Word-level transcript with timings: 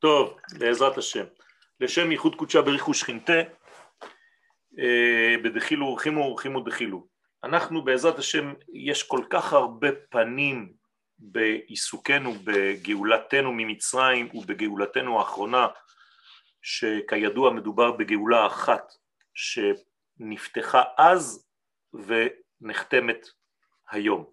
טוב, 0.00 0.36
בעזרת 0.58 0.98
השם. 0.98 1.24
לשם 1.80 2.12
ייחוד 2.12 2.34
קודשה 2.34 2.62
בריחו 2.62 2.94
שכינתה, 2.94 3.40
אה, 4.78 5.34
בדחילו 5.44 5.86
ורחימו 5.86 6.20
ורחימו 6.20 6.60
דחילו. 6.60 7.06
אנחנו 7.44 7.84
בעזרת 7.84 8.18
השם, 8.18 8.54
יש 8.72 9.02
כל 9.02 9.24
כך 9.30 9.52
הרבה 9.52 9.88
פנים 10.10 10.72
בעיסוקנו 11.18 12.34
בגאולתנו 12.44 13.52
ממצרים 13.52 14.28
ובגאולתנו 14.34 15.18
האחרונה, 15.18 15.66
שכידוע 16.62 17.50
מדובר 17.50 17.92
בגאולה 17.92 18.46
אחת 18.46 18.92
שנפתחה 19.34 20.82
אז 20.98 21.48
ונחתמת 21.94 23.26
היום. 23.90 24.24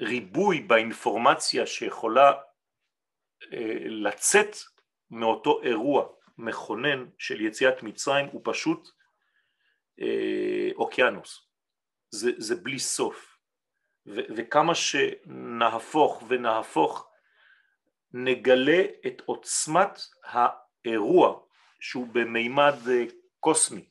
והריבוי 0.00 0.60
באינפורמציה 0.60 1.66
שיכולה 1.66 2.32
אה, 3.52 3.76
לצאת 3.84 4.56
מאותו 5.10 5.62
אירוע 5.62 6.08
מכונן 6.38 7.06
של 7.18 7.40
יציאת 7.40 7.82
מצרים 7.82 8.26
הוא 8.26 8.40
פשוט 8.44 8.88
אה, 10.00 10.70
אוקיינוס, 10.76 11.48
זה, 12.10 12.30
זה 12.38 12.56
בלי 12.56 12.78
סוף. 12.78 13.38
ו, 14.06 14.20
וכמה 14.36 14.74
שנהפוך 14.74 16.22
ונהפוך 16.28 17.10
נגלה 18.12 18.82
את 19.06 19.22
עוצמת 19.24 20.00
האירוע 20.24 21.40
שהוא 21.80 22.06
במימד 22.12 22.74
אה, 22.90 23.04
קוסמי. 23.40 23.88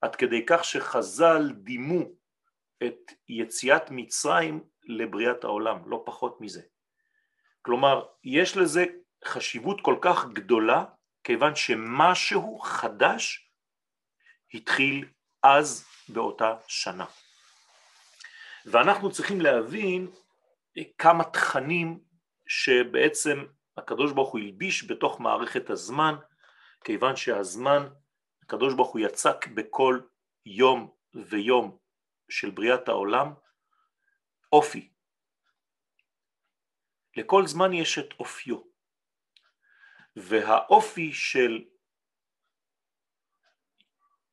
עד 0.00 0.16
כדי 0.16 0.46
כך 0.46 0.64
שחז"ל 0.64 1.52
דימו 1.52 2.00
את 2.86 3.12
יציאת 3.28 3.82
מצרים 3.90 4.64
לבריאת 4.88 5.44
העולם, 5.44 5.90
לא 5.90 6.02
פחות 6.06 6.40
מזה. 6.40 6.62
כלומר, 7.62 8.06
יש 8.24 8.56
לזה 8.56 8.84
חשיבות 9.24 9.80
כל 9.80 9.96
כך 10.00 10.26
גדולה, 10.32 10.84
כיוון 11.24 11.56
שמשהו 11.56 12.58
חדש 12.58 13.50
התחיל 14.54 15.08
אז 15.42 15.86
באותה 16.08 16.54
שנה. 16.66 17.04
ואנחנו 18.66 19.12
צריכים 19.12 19.40
להבין 19.40 20.10
כמה 20.98 21.24
תכנים 21.24 22.00
שבעצם 22.46 23.46
הקדוש 23.76 24.12
ברוך 24.12 24.32
הוא 24.32 24.40
הלביש 24.40 24.90
בתוך 24.90 25.20
מערכת 25.20 25.70
הזמן, 25.70 26.14
כיוון 26.84 27.16
שהזמן, 27.16 27.88
הקדוש 28.42 28.74
ברוך 28.74 28.90
הוא 28.90 29.00
יצק 29.00 29.46
בכל 29.46 30.00
יום 30.46 30.90
ויום 31.14 31.78
של 32.28 32.50
בריאת 32.50 32.88
העולם 32.88 33.32
אופי. 34.52 34.88
לכל 37.16 37.46
זמן 37.46 37.72
יש 37.72 37.98
את 37.98 38.08
אופיו, 38.20 38.62
והאופי 40.16 41.12
של 41.12 41.64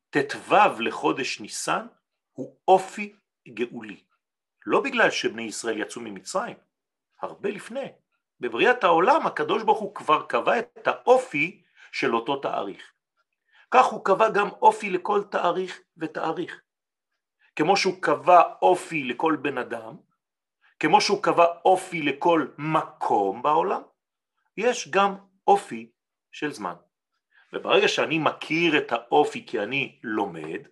ט"ו 0.09 0.79
לחודש 0.79 1.39
ניסן 1.39 1.87
הוא 2.31 2.57
אופי 2.67 3.15
גאולי. 3.47 4.03
לא 4.65 4.81
בגלל 4.81 5.11
שבני 5.11 5.41
ישראל 5.41 5.77
יצאו 5.77 6.01
ממצרים, 6.01 6.57
הרבה 7.21 7.49
לפני. 7.49 7.91
בבריאת 8.39 8.83
העולם 8.83 9.27
הקדוש 9.27 9.63
ברוך 9.63 9.79
הוא 9.79 9.95
כבר 9.95 10.25
קבע 10.25 10.59
את 10.59 10.87
האופי 10.87 11.63
של 11.91 12.15
אותו 12.15 12.35
תאריך. 12.35 12.91
כך 13.71 13.85
הוא 13.85 14.05
קבע 14.05 14.29
גם 14.29 14.49
אופי 14.49 14.89
לכל 14.89 15.23
תאריך 15.31 15.81
ותאריך. 15.97 16.61
כמו 17.55 17.77
שהוא 17.77 18.01
קבע 18.01 18.41
אופי 18.61 19.03
לכל 19.03 19.37
בן 19.41 19.57
אדם, 19.57 19.95
כמו 20.85 21.01
שהוא 21.01 21.23
קבע 21.23 21.45
אופי 21.65 22.01
לכל 22.01 22.47
מקום 22.57 23.41
בעולם, 23.41 23.81
יש 24.57 24.87
גם 24.91 25.15
אופי 25.47 25.91
של 26.31 26.51
זמן. 26.51 26.73
וברגע 27.53 27.87
שאני 27.87 28.19
מכיר 28.19 28.77
את 28.77 28.91
האופי 28.91 29.45
כי 29.45 29.59
אני 29.59 29.99
לומד, 30.03 30.67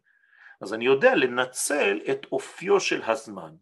אז 0.61 0.73
אני 0.73 0.85
יודע 0.85 1.15
לנצל 1.15 1.99
את 2.11 2.25
אופיו 2.31 2.79
של 2.79 3.01
הזמן. 3.03 3.55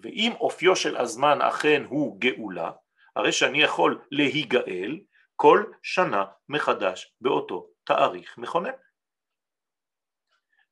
ואם 0.00 0.32
אופיו 0.40 0.76
של 0.76 0.96
הזמן 0.96 1.42
אכן 1.42 1.82
הוא 1.88 2.20
גאולה, 2.20 2.70
הרי 3.16 3.32
שאני 3.32 3.62
יכול 3.62 4.02
להיגאל 4.10 5.00
כל 5.36 5.64
שנה 5.82 6.24
מחדש 6.48 7.14
באותו 7.20 7.66
תאריך 7.84 8.38
מכונן. 8.38 8.74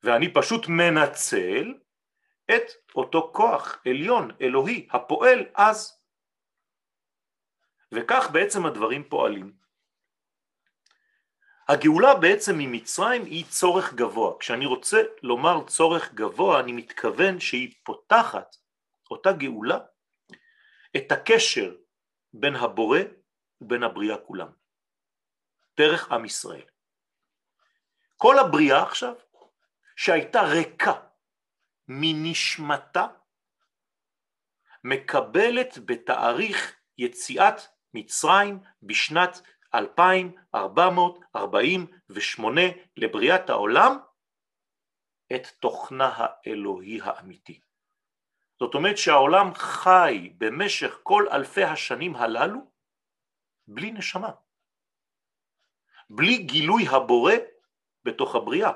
ואני 0.03 0.33
פשוט 0.33 0.67
מנצל 0.67 1.73
את 2.55 2.95
אותו 2.95 3.31
כוח 3.33 3.81
עליון 3.85 4.31
אלוהי 4.41 4.87
הפועל 4.91 5.45
אז. 5.55 5.99
וכך 7.91 8.29
בעצם 8.31 8.65
הדברים 8.65 9.03
פועלים. 9.09 9.53
הגאולה 11.67 12.15
בעצם 12.15 12.57
ממצרים 12.57 13.25
היא 13.25 13.45
צורך 13.45 13.93
גבוה. 13.93 14.39
כשאני 14.39 14.65
רוצה 14.65 15.01
לומר 15.23 15.63
צורך 15.67 16.13
גבוה 16.13 16.59
אני 16.59 16.71
מתכוון 16.71 17.39
שהיא 17.39 17.73
פותחת, 17.83 18.55
אותה 19.11 19.31
גאולה, 19.31 19.79
את 20.97 21.11
הקשר 21.11 21.75
בין 22.33 22.55
הבורא 22.55 22.99
ובין 23.61 23.83
הבריאה 23.83 24.17
כולם, 24.17 24.47
דרך 25.77 26.11
עם 26.11 26.25
ישראל. 26.25 26.65
כל 28.17 28.39
הבריאה 28.39 28.83
עכשיו, 28.83 29.13
שהייתה 29.95 30.41
ריקה 30.41 30.93
מנשמתה, 31.87 33.07
מקבלת 34.83 35.77
בתאריך 35.85 36.75
יציאת 36.97 37.55
מצרים 37.93 38.59
בשנת 38.83 39.41
2448 39.75 42.61
לבריאת 42.97 43.49
העולם 43.49 43.97
את 45.35 45.47
תוכנה 45.47 46.11
האלוהי 46.15 46.99
האמיתי. 47.03 47.59
זאת 48.59 48.75
אומרת 48.75 48.97
שהעולם 48.97 49.53
חי 49.53 50.33
במשך 50.37 50.99
כל 51.03 51.25
אלפי 51.31 51.63
השנים 51.63 52.15
הללו 52.15 52.59
בלי 53.67 53.91
נשמה, 53.91 54.31
בלי 56.09 56.37
גילוי 56.37 56.87
הבורא 56.87 57.33
בתוך 58.05 58.35
הבריאה. 58.35 58.71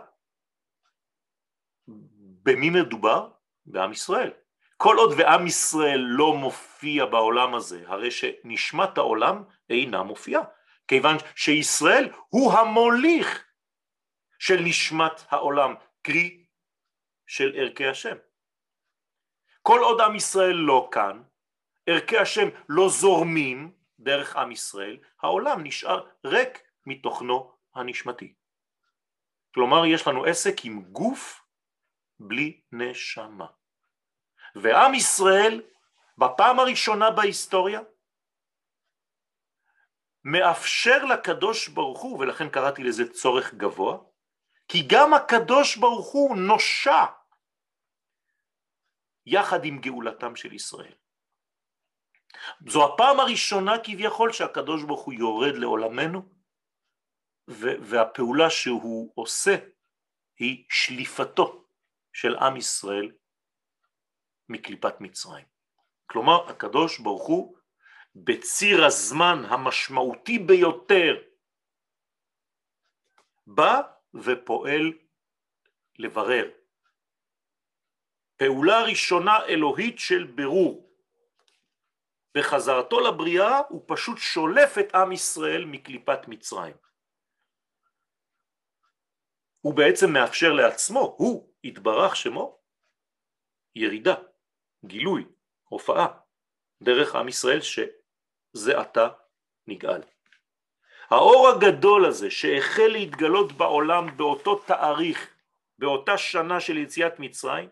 במי 2.47 2.69
מדובר? 2.69 3.29
בעם 3.65 3.91
ישראל. 3.91 4.31
כל 4.77 4.95
עוד 4.97 5.13
ועם 5.17 5.47
ישראל 5.47 5.99
לא 5.99 6.33
מופיע 6.33 7.05
בעולם 7.05 7.55
הזה, 7.55 7.83
הרי 7.87 8.11
שנשמת 8.11 8.97
העולם 8.97 9.43
אינה 9.69 10.03
מופיעה, 10.03 10.41
כיוון 10.87 11.15
שישראל 11.35 12.09
הוא 12.29 12.53
המוליך 12.53 13.45
של 14.39 14.59
נשמת 14.63 15.23
העולם, 15.29 15.73
קרי 16.01 16.45
של 17.27 17.51
ערכי 17.55 17.87
השם. 17.87 18.15
כל 19.61 19.79
עוד 19.79 20.01
עם 20.01 20.15
ישראל 20.15 20.55
לא 20.55 20.89
כאן, 20.91 21.23
ערכי 21.87 22.17
השם 22.17 22.47
לא 22.69 22.89
זורמים 22.89 23.71
דרך 23.99 24.35
עם 24.35 24.51
ישראל, 24.51 24.97
העולם 25.21 25.63
נשאר 25.63 26.07
ריק 26.25 26.61
מתוכנו 26.85 27.51
הנשמתי. 27.75 28.33
כלומר 29.53 29.85
יש 29.85 30.07
לנו 30.07 30.25
עסק 30.25 30.65
עם 30.65 30.81
גוף 30.81 31.46
בלי 32.19 32.61
נשמה. 32.71 33.47
ועם 34.55 34.93
ישראל 34.93 35.61
בפעם 36.17 36.59
הראשונה 36.59 37.11
בהיסטוריה 37.11 37.79
מאפשר 40.23 41.05
לקדוש 41.05 41.67
ברוך 41.67 42.01
הוא, 42.01 42.19
ולכן 42.19 42.49
קראתי 42.49 42.83
לזה 42.83 43.13
צורך 43.13 43.53
גבוה, 43.53 43.97
כי 44.67 44.77
גם 44.89 45.13
הקדוש 45.13 45.77
ברוך 45.77 46.11
הוא 46.11 46.37
נושע 46.37 47.05
יחד 49.25 49.65
עם 49.65 49.81
גאולתם 49.81 50.35
של 50.35 50.53
ישראל. 50.53 50.93
זו 52.67 52.93
הפעם 52.93 53.19
הראשונה 53.19 53.71
כביכול 53.83 54.31
שהקדוש 54.31 54.83
ברוך 54.83 55.01
הוא 55.01 55.13
יורד 55.13 55.53
לעולמנו 55.55 56.21
והפעולה 57.79 58.49
שהוא 58.49 59.11
עושה 59.15 59.55
היא 60.39 60.65
שליפתו 60.69 61.66
של 62.17 62.35
עם 62.35 62.57
ישראל 62.57 63.11
מקליפת 64.49 65.01
מצרים. 65.01 65.45
כלומר 66.05 66.49
הקדוש 66.49 66.99
ברוך 66.99 67.27
הוא 67.27 67.57
בציר 68.15 68.85
הזמן 68.85 69.45
המשמעותי 69.49 70.39
ביותר 70.39 71.15
בא 73.47 73.81
ופועל 74.13 74.93
לברר. 75.99 76.51
פעולה 78.37 78.83
ראשונה 78.83 79.45
אלוהית 79.45 79.99
של 79.99 80.23
ברור. 80.35 80.89
בחזרתו 82.35 82.99
לבריאה 82.99 83.59
הוא 83.69 83.83
פשוט 83.87 84.17
שולף 84.17 84.77
את 84.77 84.95
עם 84.95 85.11
ישראל 85.11 85.65
מקליפת 85.65 86.27
מצרים. 86.27 86.75
הוא 89.61 89.73
בעצם 89.73 90.13
מאפשר 90.13 90.53
לעצמו, 90.53 91.15
הוא 91.17 91.53
יתברך 91.67 92.15
שמו, 92.15 92.59
ירידה, 93.75 94.15
גילוי, 94.85 95.25
הופעה, 95.63 96.07
דרך 96.83 97.15
עם 97.15 97.27
ישראל 97.27 97.61
ש... 97.61 97.79
זה 98.53 98.79
עתה 98.79 99.07
נגאל. 99.67 100.01
האור 101.09 101.47
הגדול 101.47 102.05
הזה 102.05 102.31
שהחל 102.31 102.87
להתגלות 102.87 103.51
בעולם 103.51 104.17
באותו 104.17 104.55
תאריך, 104.55 105.35
באותה 105.79 106.17
שנה 106.17 106.59
של 106.59 106.77
יציאת 106.77 107.19
מצרים, 107.19 107.69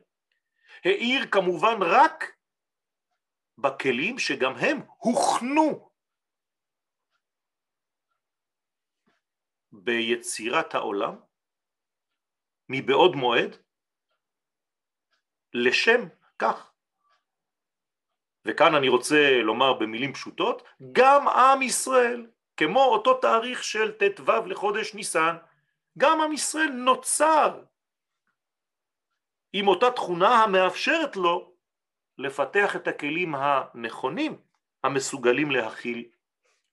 האיר 0.85 1.25
כמובן 1.31 1.77
רק 1.81 2.35
בכלים 3.57 4.19
שגם 4.19 4.53
הם 4.55 4.77
הוכנו 4.97 5.89
ביצירת 9.71 10.75
העולם 10.75 11.15
מבעוד 12.69 13.15
מועד 13.15 13.57
לשם 15.55 16.01
כך. 16.39 16.71
וכאן 18.45 18.75
אני 18.75 18.89
רוצה 18.89 19.41
לומר 19.41 19.73
במילים 19.73 20.13
פשוטות, 20.13 20.63
גם 20.91 21.27
עם 21.27 21.61
ישראל, 21.61 22.27
כמו 22.57 22.83
אותו 22.83 23.13
תאריך 23.13 23.63
של 23.63 23.91
ט"ו 23.91 24.31
לחודש 24.45 24.93
ניסן, 24.93 25.35
גם 25.97 26.21
עם 26.21 26.33
ישראל 26.33 26.69
נוצר 26.69 27.63
עם 29.53 29.67
אותה 29.67 29.91
תכונה 29.91 30.43
המאפשרת 30.43 31.15
לו 31.15 31.53
לפתח 32.17 32.75
את 32.75 32.87
הכלים 32.87 33.35
הנכונים 33.35 34.37
המסוגלים 34.83 35.51
להכיל 35.51 36.09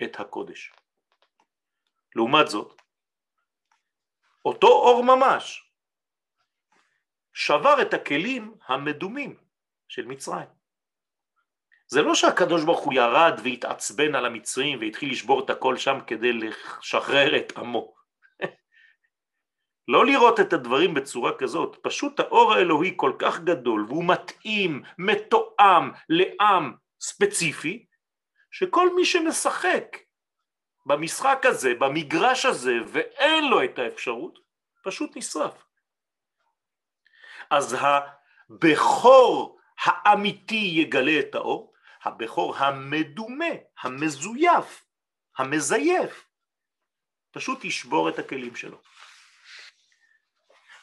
את 0.02 0.20
הקודש. 0.20 0.72
לעומת 2.16 2.48
זאת, 2.48 2.82
אותו 4.44 4.66
אור 4.66 5.04
ממש 5.04 5.71
שבר 7.34 7.82
את 7.82 7.94
הכלים 7.94 8.54
המדומים 8.66 9.36
של 9.88 10.06
מצרים. 10.06 10.48
זה 11.88 12.02
לא 12.02 12.14
שהקדוש 12.14 12.64
ברוך 12.64 12.80
הוא 12.80 12.94
ירד 12.94 13.40
והתעצבן 13.44 14.14
על 14.14 14.26
המצרים 14.26 14.80
והתחיל 14.80 15.10
לשבור 15.10 15.44
את 15.44 15.50
הכל 15.50 15.76
שם 15.76 15.98
כדי 16.06 16.32
לשחרר 16.32 17.36
את 17.36 17.52
עמו. 17.56 17.94
לא 19.92 20.06
לראות 20.06 20.40
את 20.40 20.52
הדברים 20.52 20.94
בצורה 20.94 21.32
כזאת, 21.38 21.76
פשוט 21.82 22.20
האור 22.20 22.52
האלוהי 22.52 22.92
כל 22.96 23.12
כך 23.18 23.40
גדול 23.40 23.84
והוא 23.88 24.04
מתאים, 24.04 24.82
מתואם 24.98 25.90
לעם 26.08 26.74
ספציפי, 27.00 27.86
שכל 28.50 28.94
מי 28.94 29.04
שמשחק 29.04 29.96
במשחק 30.86 31.42
הזה, 31.44 31.74
במגרש 31.74 32.46
הזה, 32.46 32.74
ואין 32.86 33.48
לו 33.48 33.64
את 33.64 33.78
האפשרות, 33.78 34.38
פשוט 34.84 35.16
נשרף. 35.16 35.64
אז 37.52 37.76
הבכור 38.50 39.58
האמיתי 39.78 40.70
יגלה 40.74 41.20
את 41.20 41.34
האור, 41.34 41.72
הבכור 42.02 42.56
המדומה, 42.56 43.54
המזויף, 43.82 44.84
המזייף, 45.38 46.28
פשוט 47.30 47.64
ישבור 47.64 48.08
את 48.08 48.18
הכלים 48.18 48.56
שלו. 48.56 48.80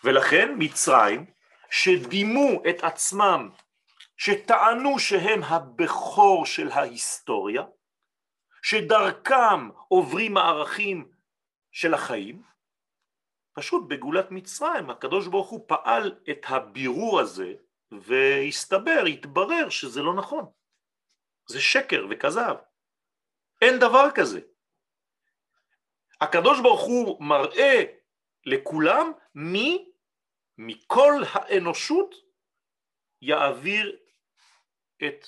ולכן 0.03 0.55
מצרים, 0.57 1.25
שדימו 1.71 2.61
את 2.69 2.83
עצמם, 2.83 3.49
שטענו 4.17 4.99
שהם 4.99 5.43
הבכור 5.43 6.45
של 6.45 6.71
ההיסטוריה, 6.71 7.63
שדרכם 8.61 9.69
עוברים 9.87 10.37
הערכים 10.37 11.11
של 11.71 11.93
החיים, 11.93 12.43
פשוט 13.53 13.89
בגאולת 13.89 14.31
מצרים 14.31 14.89
הקדוש 14.89 15.27
ברוך 15.27 15.49
הוא 15.49 15.65
פעל 15.67 16.19
את 16.29 16.45
הבירור 16.45 17.19
הזה 17.19 17.53
והסתבר, 17.91 19.03
התברר 19.07 19.69
שזה 19.69 20.01
לא 20.01 20.13
נכון. 20.13 20.45
זה 21.47 21.61
שקר 21.61 22.05
וכזב. 22.09 22.55
אין 23.61 23.79
דבר 23.79 24.05
כזה. 24.15 24.39
הקדוש 26.21 26.59
ברוך 26.61 26.81
הוא 26.81 27.23
מראה 27.23 27.83
לכולם 28.45 29.11
מי 29.35 29.91
מכל 30.57 31.13
האנושות 31.31 32.15
יעביר 33.21 33.97
את 35.07 35.27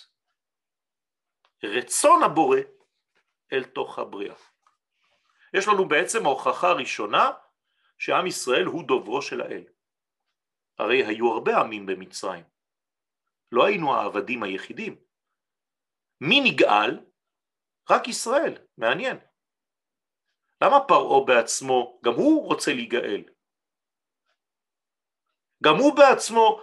רצון 1.63 2.23
הבורא 2.23 2.59
אל 3.53 3.63
תוך 3.63 3.99
הבריאה. 3.99 4.35
יש 5.53 5.67
לנו 5.67 5.87
בעצם 5.87 6.25
ההוכחה 6.25 6.69
הראשונה 6.69 7.31
שעם 8.01 8.27
ישראל 8.27 8.65
הוא 8.65 8.87
דוברו 8.87 9.21
של 9.21 9.41
האל. 9.41 9.63
הרי 10.77 11.05
היו 11.05 11.33
הרבה 11.33 11.57
עמים 11.59 11.85
במצרים, 11.85 12.43
לא 13.51 13.65
היינו 13.65 13.93
העבדים 13.93 14.43
היחידים. 14.43 14.95
מי 16.21 16.41
נגאל? 16.45 16.99
רק 17.89 18.07
ישראל, 18.07 18.57
מעניין. 18.77 19.17
למה 20.63 20.75
פרעה 20.87 21.25
בעצמו, 21.25 21.99
גם 22.05 22.13
הוא 22.13 22.45
רוצה 22.45 22.73
להיגאל? 22.73 23.23
גם 25.63 25.75
הוא 25.75 25.95
בעצמו 25.95 26.61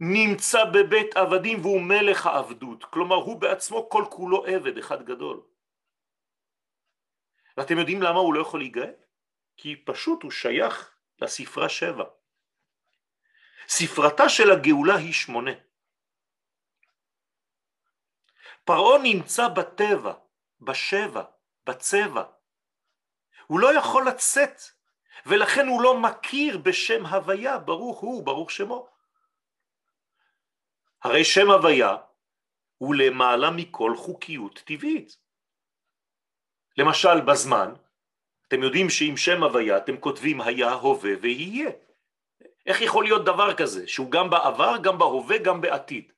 נמצא 0.00 0.58
בבית 0.64 1.16
עבדים 1.16 1.60
והוא 1.60 1.80
מלך 1.80 2.26
העבדות, 2.26 2.84
כלומר 2.84 3.16
הוא 3.16 3.40
בעצמו 3.40 3.88
כל 3.90 4.04
כולו 4.10 4.44
עבד 4.46 4.78
אחד 4.78 5.02
גדול. 5.02 5.42
ואתם 7.56 7.78
יודעים 7.78 8.02
למה 8.02 8.18
הוא 8.18 8.34
לא 8.34 8.40
יכול 8.40 8.60
להיגאל? 8.60 9.09
כי 9.62 9.76
פשוט 9.84 10.22
הוא 10.22 10.30
שייך 10.30 10.94
לספרה 11.18 11.68
שבע. 11.68 12.04
ספרתה 13.68 14.28
של 14.28 14.50
הגאולה 14.50 14.96
היא 14.96 15.12
שמונה. 15.12 15.50
פרעה 18.64 18.98
נמצא 19.02 19.48
בטבע, 19.48 20.14
בשבע, 20.60 21.24
בצבע. 21.66 22.24
הוא 23.46 23.60
לא 23.60 23.78
יכול 23.78 24.08
לצאת, 24.08 24.60
ולכן 25.26 25.66
הוא 25.66 25.82
לא 25.82 26.00
מכיר 26.00 26.58
בשם 26.58 27.06
הוויה, 27.06 27.58
ברוך 27.58 28.00
הוא, 28.00 28.24
ברוך 28.24 28.50
שמו. 28.50 28.88
הרי 31.02 31.24
שם 31.24 31.50
הוויה 31.50 31.96
הוא 32.78 32.94
למעלה 32.94 33.50
מכל 33.50 33.92
חוקיות 33.96 34.58
טבעית. 34.58 35.16
למשל 36.76 37.20
בזמן, 37.20 37.74
אתם 38.50 38.62
יודעים 38.62 38.90
שעם 38.90 39.16
שם 39.16 39.42
הוויה 39.42 39.76
אתם 39.76 39.96
כותבים 39.96 40.40
היה, 40.40 40.72
הווה 40.72 41.10
ויהיה. 41.20 41.70
איך 42.66 42.80
יכול 42.80 43.04
להיות 43.04 43.24
דבר 43.24 43.54
כזה, 43.54 43.88
שהוא 43.88 44.10
גם 44.10 44.30
בעבר, 44.30 44.76
גם 44.82 44.98
בהווה, 44.98 45.38
גם 45.38 45.60
בעתיד? 45.60 46.12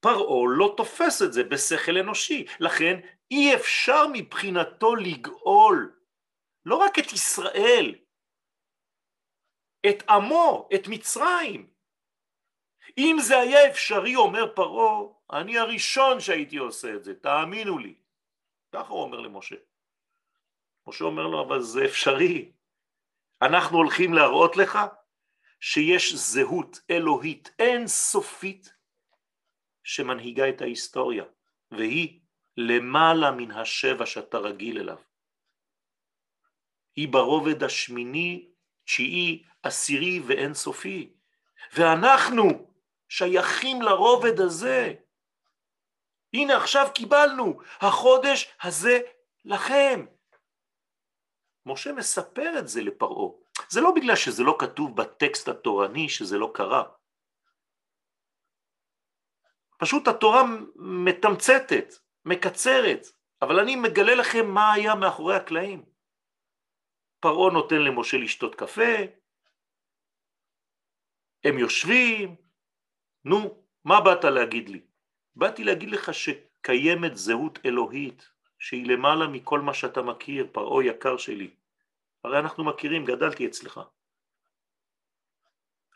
פרעה 0.00 0.46
לא 0.56 0.74
תופס 0.76 1.22
את 1.22 1.32
זה 1.32 1.44
בשכל 1.44 1.96
אנושי, 1.98 2.46
לכן 2.60 3.00
אי 3.30 3.54
אפשר 3.54 4.02
מבחינתו 4.12 4.94
לגאול 4.94 6.00
לא 6.64 6.76
רק 6.76 6.98
את 6.98 7.12
ישראל, 7.12 7.94
את 9.90 10.02
עמו, 10.08 10.68
את 10.74 10.88
מצרים. 10.88 11.70
אם 12.98 13.16
זה 13.20 13.38
היה 13.38 13.70
אפשרי, 13.70 14.16
אומר 14.16 14.54
פרעה, 14.54 15.02
אני 15.32 15.58
הראשון 15.58 16.20
שהייתי 16.20 16.56
עושה 16.56 16.94
את 16.94 17.04
זה, 17.04 17.14
תאמינו 17.14 17.78
לי. 17.78 17.94
ככה 18.72 18.92
הוא 18.92 19.02
אומר 19.02 19.20
למשה. 19.20 19.56
משה 20.88 21.04
אומר 21.04 21.26
לו, 21.26 21.46
אבל 21.46 21.60
זה 21.60 21.84
אפשרי. 21.84 22.52
אנחנו 23.42 23.76
הולכים 23.76 24.14
להראות 24.14 24.56
לך 24.56 24.78
שיש 25.60 26.14
זהות 26.14 26.80
אלוהית 26.90 27.50
אין 27.58 27.86
סופית 27.86 28.72
שמנהיגה 29.84 30.48
את 30.48 30.60
ההיסטוריה, 30.60 31.24
והיא 31.70 32.20
למעלה 32.56 33.30
מן 33.30 33.50
השבע 33.50 34.06
שאתה 34.06 34.38
רגיל 34.38 34.78
אליו. 34.78 34.98
היא 36.96 37.08
ברובד 37.08 37.62
השמיני, 37.62 38.48
תשיעי, 38.84 39.44
עשירי 39.62 40.20
ואין 40.26 40.54
סופי. 40.54 41.12
ואנחנו 41.72 42.72
שייכים 43.08 43.82
לרובד 43.82 44.40
הזה. 44.40 44.94
הנה 46.34 46.56
עכשיו 46.56 46.86
קיבלנו, 46.94 47.60
החודש 47.80 48.52
הזה 48.62 49.00
לכם. 49.44 50.06
משה 51.68 51.92
מספר 51.92 52.58
את 52.58 52.68
זה 52.68 52.82
לפרעה. 52.82 53.30
זה 53.68 53.80
לא 53.80 53.92
בגלל 53.96 54.16
שזה 54.16 54.42
לא 54.42 54.56
כתוב 54.58 54.96
בטקסט 54.96 55.48
התורני 55.48 56.08
שזה 56.08 56.38
לא 56.38 56.50
קרה. 56.54 56.84
פשוט 59.78 60.08
התורה 60.08 60.42
מתמצתת, 60.76 61.94
מקצרת, 62.24 63.06
אבל 63.42 63.60
אני 63.60 63.76
מגלה 63.76 64.14
לכם 64.14 64.46
מה 64.46 64.72
היה 64.72 64.94
מאחורי 64.94 65.36
הקלעים. 65.36 65.84
פרעה 67.20 67.52
נותן 67.52 67.78
למשה 67.78 68.16
לשתות 68.16 68.54
קפה, 68.54 68.92
הם 71.44 71.58
יושבים, 71.58 72.36
נו, 73.24 73.62
מה 73.84 74.00
באת 74.00 74.24
להגיד 74.24 74.68
לי? 74.68 74.80
באתי 75.36 75.64
להגיד 75.64 75.90
לך 75.90 76.14
שקיימת 76.14 77.16
זהות 77.16 77.58
אלוהית 77.64 78.28
שהיא 78.58 78.86
למעלה 78.86 79.26
מכל 79.28 79.60
מה 79.60 79.74
שאתה 79.74 80.02
מכיר, 80.02 80.48
פרעה 80.52 80.84
יקר 80.84 81.16
שלי. 81.16 81.57
הרי 82.24 82.38
אנחנו 82.38 82.64
מכירים, 82.64 83.04
גדלתי 83.04 83.46
אצלך. 83.46 83.80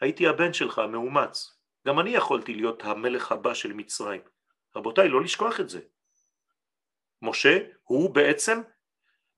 הייתי 0.01 0.27
הבן 0.27 0.53
שלך, 0.53 0.79
מאומץ. 0.79 1.59
גם 1.87 2.01
אני 2.01 2.11
יכולתי 2.11 2.55
להיות 2.55 2.83
המלך 2.85 3.33
הבא 3.33 3.55
של 3.55 3.73
מצרים. 3.73 4.21
רבותיי, 4.77 5.09
לא 5.09 5.23
לשכוח 5.23 5.61
את 5.61 5.69
זה. 5.69 5.81
משה 7.23 7.59
הוא 7.83 8.15
בעצם 8.15 8.61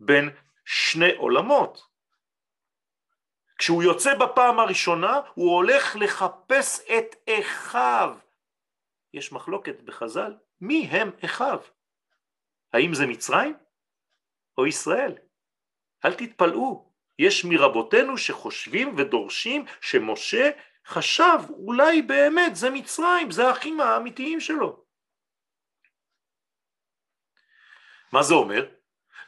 בין 0.00 0.30
שני 0.64 1.14
עולמות. 1.16 1.86
כשהוא 3.58 3.82
יוצא 3.82 4.14
בפעם 4.14 4.60
הראשונה 4.60 5.20
הוא 5.34 5.54
הולך 5.56 5.96
לחפש 5.96 6.80
את 6.80 7.30
אחיו. 7.30 8.16
יש 9.12 9.32
מחלוקת 9.32 9.80
בחז"ל 9.80 10.36
מי 10.60 10.86
הם 10.86 11.10
אחיו. 11.24 11.60
האם 12.72 12.94
זה 12.94 13.06
מצרים 13.06 13.54
או 14.58 14.66
ישראל? 14.66 15.14
אל 16.04 16.14
תתפלאו, 16.14 16.90
יש 17.18 17.44
מרבותינו 17.44 18.18
שחושבים 18.18 18.94
ודורשים 18.98 19.64
שמשה 19.80 20.50
חשב 20.86 21.38
אולי 21.50 22.02
באמת 22.02 22.56
זה 22.56 22.70
מצרים, 22.70 23.30
זה 23.30 23.48
האחים 23.48 23.80
האמיתיים 23.80 24.40
שלו. 24.40 24.84
מה 28.12 28.22
זה 28.22 28.34
אומר? 28.34 28.74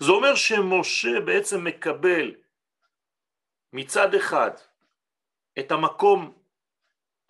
זה 0.01 0.11
אומר 0.11 0.35
שמשה 0.35 1.21
בעצם 1.27 1.65
מקבל 1.65 2.35
מצד 3.73 4.15
אחד 4.15 4.51
את 5.59 5.73
המקום 5.73 6.39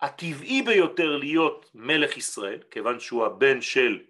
הטבעי 0.01 0.61
ביותר 0.61 1.17
להיות 1.17 1.71
מלך 1.73 2.17
ישראל, 2.17 2.63
כיוון 2.71 2.99
שהוא 2.99 3.25
הבן 3.25 3.61
של... 3.61 4.05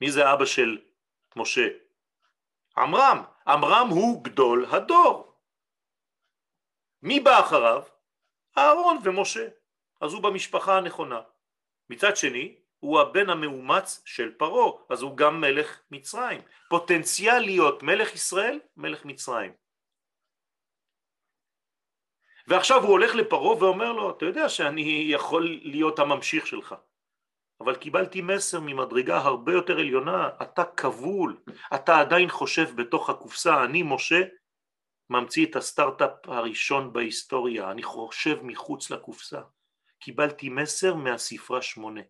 מי 0.00 0.10
זה 0.10 0.32
אבא 0.32 0.44
של 0.44 0.78
משה? 1.36 1.85
עמרם. 2.78 3.22
עמרם 3.46 3.88
הוא 3.88 4.24
גדול 4.24 4.66
הדור. 4.70 5.32
מי 7.02 7.20
בא 7.20 7.40
אחריו? 7.40 7.82
אהרון 8.58 8.98
ומשה. 9.04 9.48
אז 10.00 10.12
הוא 10.12 10.22
במשפחה 10.22 10.76
הנכונה. 10.76 11.20
מצד 11.90 12.16
שני, 12.16 12.56
הוא 12.78 13.00
הבן 13.00 13.30
המאומץ 13.30 14.02
של 14.04 14.34
פרעה, 14.34 14.72
אז 14.88 15.02
הוא 15.02 15.16
גם 15.16 15.40
מלך 15.40 15.80
מצרים. 15.90 16.40
פוטנציאל 16.68 17.38
להיות 17.38 17.82
מלך 17.82 18.14
ישראל, 18.14 18.60
מלך 18.76 19.04
מצרים. 19.04 19.52
ועכשיו 22.46 22.82
הוא 22.82 22.90
הולך 22.90 23.14
לפרעה 23.14 23.56
ואומר 23.56 23.92
לו, 23.92 24.10
אתה 24.10 24.24
יודע 24.24 24.48
שאני 24.48 25.06
יכול 25.08 25.60
להיות 25.62 25.98
הממשיך 25.98 26.46
שלך, 26.46 26.74
אבל 27.60 27.76
קיבלתי 27.76 28.20
מסר 28.20 28.60
ממדרגה 28.60 29.18
הרבה 29.18 29.52
יותר 29.52 29.78
עליונה, 29.78 30.28
אתה 30.42 30.64
כבול, 30.64 31.42
אתה 31.74 32.00
עדיין 32.00 32.28
חושב 32.28 32.76
בתוך 32.76 33.10
הקופסה, 33.10 33.64
אני 33.64 33.82
משה 33.82 34.20
ממציא 35.10 35.46
את 35.46 35.56
הסטארט-אפ 35.56 36.28
הראשון 36.28 36.92
בהיסטוריה, 36.92 37.70
אני 37.70 37.82
חושב 37.82 38.42
מחוץ 38.42 38.90
לקופסה. 38.90 39.40
קיבלתי 39.98 40.48
מסר 40.48 40.94
מהספרה 40.94 41.62
שמונה. 41.62 42.00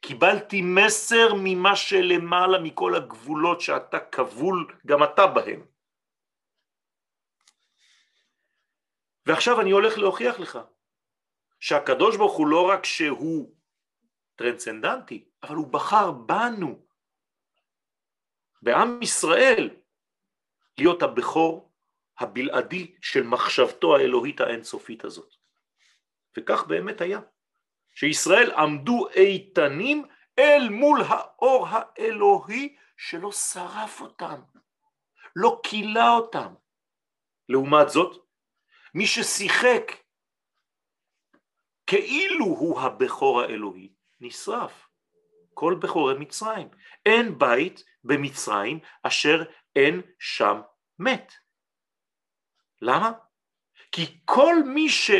קיבלתי 0.00 0.62
מסר 0.62 1.34
ממה 1.34 1.76
שלמעלה 1.76 2.58
מכל 2.58 2.94
הגבולות 2.94 3.60
שאתה 3.60 4.00
כבול 4.00 4.78
גם 4.86 5.04
אתה 5.04 5.26
בהם. 5.26 5.66
ועכשיו 9.26 9.60
אני 9.60 9.70
הולך 9.70 9.98
להוכיח 9.98 10.40
לך 10.40 10.58
שהקדוש 11.60 12.16
ברוך 12.16 12.36
הוא 12.36 12.46
לא 12.46 12.68
רק 12.68 12.84
שהוא 12.84 13.54
טרנסצנדנטי, 14.40 15.24
אבל 15.42 15.56
הוא 15.56 15.66
בחר 15.66 16.10
בנו, 16.10 16.86
בעם 18.62 19.02
ישראל, 19.02 19.70
להיות 20.78 21.02
הבכור 21.02 21.72
הבלעדי 22.18 22.94
של 23.00 23.22
מחשבתו 23.22 23.96
האלוהית 23.96 24.40
האינסופית 24.40 25.04
הזאת. 25.04 25.34
וכך 26.36 26.66
באמת 26.66 27.00
היה. 27.00 27.20
שישראל 27.94 28.50
עמדו 28.50 29.08
איתנים 29.08 30.04
אל 30.38 30.68
מול 30.68 31.00
האור 31.08 31.66
האלוהי 31.70 32.76
שלא 32.96 33.32
שרף 33.32 34.00
אותם, 34.00 34.40
לא 35.36 35.60
קילה 35.62 36.08
אותם. 36.08 36.54
לעומת 37.48 37.88
זאת, 37.88 38.26
מי 38.94 39.06
ששיחק 39.06 39.92
כאילו 41.86 42.46
הוא 42.46 42.80
הבכור 42.80 43.40
האלוהי, 43.40 43.99
נשרף. 44.20 44.88
כל 45.54 45.74
בכורי 45.82 46.14
מצרים. 46.18 46.68
אין 47.06 47.38
בית 47.38 47.84
במצרים 48.04 48.78
אשר 49.02 49.42
אין 49.76 50.02
שם 50.18 50.60
מת. 50.98 51.32
למה? 52.82 53.12
כי 53.92 54.20
כל 54.24 54.54
מי 54.64 54.88
ש... 54.88 55.10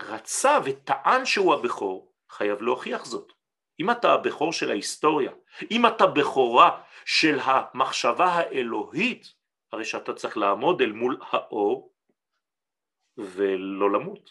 רצה 0.00 0.58
וטען 0.64 1.24
שהוא 1.24 1.54
הבכור, 1.54 2.12
חייב 2.30 2.62
להוכיח 2.62 3.04
זאת. 3.04 3.32
אם 3.80 3.90
אתה 3.90 4.12
הבכור 4.12 4.52
של 4.52 4.70
ההיסטוריה, 4.70 5.32
אם 5.70 5.86
אתה 5.86 6.06
בכורה 6.06 6.82
של 7.04 7.38
המחשבה 7.42 8.26
האלוהית, 8.26 9.34
הרי 9.72 9.84
שאתה 9.84 10.14
צריך 10.14 10.36
לעמוד 10.36 10.80
אל 10.82 10.92
מול 10.92 11.18
האור 11.22 11.92
ולא 13.16 13.92
למות. 13.92 14.30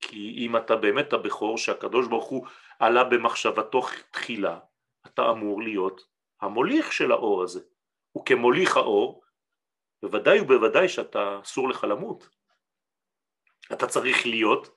כי 0.00 0.34
אם 0.38 0.56
אתה 0.56 0.76
באמת 0.76 1.12
הבכור 1.12 1.58
שהקדוש 1.58 2.08
ברוך 2.08 2.28
הוא 2.28 2.46
עלה 2.78 3.04
במחשבתו 3.04 3.82
תחילה, 4.10 4.58
אתה 5.06 5.30
אמור 5.30 5.62
להיות 5.62 6.00
המוליך 6.40 6.92
של 6.92 7.12
האור 7.12 7.42
הזה. 7.42 7.60
וכמוליך 8.18 8.76
האור, 8.76 9.22
בוודאי 10.02 10.40
ובוודאי 10.40 10.88
שאתה 10.88 11.40
אסור 11.42 11.68
לך 11.68 11.84
למות. 11.84 12.28
אתה 13.72 13.86
צריך 13.86 14.26
להיות 14.26 14.68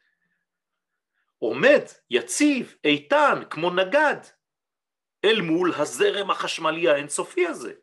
עומד, 1.38 1.82
יציב, 2.10 2.76
איתן, 2.84 3.42
כמו 3.50 3.70
נגד, 3.70 4.18
אל 5.26 5.42
מול 5.42 5.74
הזרם 5.74 6.32
החשמלי 6.32 6.90
האינסופי 6.90 7.48
הזה. 7.48 7.74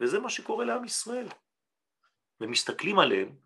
וזה 0.00 0.18
מה 0.18 0.30
שקורה 0.30 0.64
לעם 0.64 0.84
ישראל. 0.84 1.26
ומסתכלים 2.40 2.98
עליהם 2.98 3.36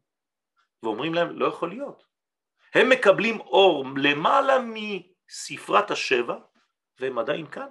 ואומרים 0.83 1.15
להם, 1.15 1.39
לא 1.39 1.47
יכול 1.47 1.69
להיות. 1.69 2.07
הם 2.75 2.89
מקבלים 2.89 3.41
אור 3.41 3.85
למעלה 3.97 4.53
מספרת 4.59 5.91
השבע, 5.91 6.37
והם 7.01 7.19
עדיין 7.19 7.51
כאן. 7.51 7.69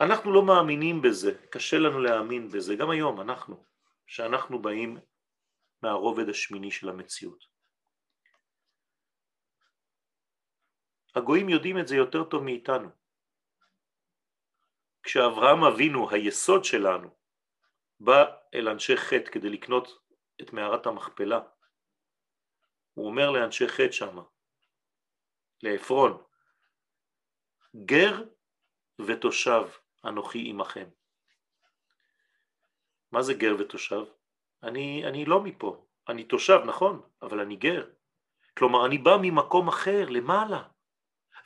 אנחנו 0.00 0.32
לא 0.32 0.46
מאמינים 0.46 1.02
בזה, 1.02 1.46
קשה 1.50 1.78
לנו 1.78 2.00
להאמין 2.00 2.48
בזה, 2.48 2.74
גם 2.76 2.90
היום 2.90 3.20
אנחנו. 3.20 3.64
שאנחנו 4.06 4.62
באים 4.62 4.98
מהרובד 5.82 6.28
השמיני 6.28 6.70
של 6.70 6.88
המציאות. 6.88 7.44
הגויים 11.14 11.48
יודעים 11.48 11.78
את 11.78 11.88
זה 11.88 11.96
יותר 11.96 12.24
טוב 12.24 12.42
מאיתנו. 12.42 12.88
כשאברהם 15.02 15.64
אבינו, 15.64 16.10
היסוד 16.10 16.64
שלנו, 16.64 17.16
בא 18.00 18.24
אל 18.54 18.68
אנשי 18.68 18.96
חטא 18.96 19.30
כדי 19.30 19.50
לקנות 19.50 19.98
את 20.40 20.52
מערת 20.52 20.86
המכפלה, 20.86 21.40
הוא 22.94 23.06
אומר 23.06 23.30
לאנשי 23.30 23.68
חטא 23.68 23.92
שמה, 23.92 24.22
לעפרון, 25.62 26.22
גר 27.84 28.22
ותושב 29.06 29.62
אנוכי 30.04 30.50
עמכם. 30.50 30.88
מה 33.12 33.22
זה 33.22 33.34
גר 33.34 33.56
ותושב? 33.58 34.04
אני, 34.62 35.04
אני 35.08 35.24
לא 35.24 35.40
מפה, 35.40 35.86
אני 36.08 36.24
תושב, 36.24 36.60
נכון, 36.66 37.02
אבל 37.22 37.40
אני 37.40 37.56
גר. 37.56 37.90
כלומר, 38.58 38.86
אני 38.86 38.98
בא 38.98 39.16
ממקום 39.22 39.68
אחר, 39.68 40.08
למעלה, 40.08 40.62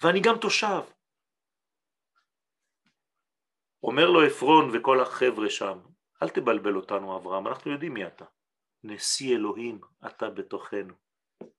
ואני 0.02 0.20
גם 0.20 0.38
תושב. 0.40 0.82
אומר 3.82 4.10
לו 4.10 4.22
עפרון 4.22 4.70
וכל 4.72 5.00
החבר'ה 5.00 5.50
שם, 5.50 5.78
אל 6.22 6.28
תבלבל 6.28 6.76
אותנו 6.76 7.16
אברהם, 7.16 7.46
אנחנו 7.46 7.72
יודעים 7.72 7.94
מי 7.94 8.06
אתה. 8.06 8.24
נשיא 8.84 9.36
אלוהים, 9.36 9.80
אתה 10.06 10.30
בתוכנו. 10.30 10.94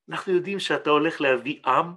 אנחנו 0.10 0.34
יודעים 0.34 0.60
שאתה 0.60 0.90
הולך 0.90 1.22
להביא 1.22 1.62
עם 1.66 1.94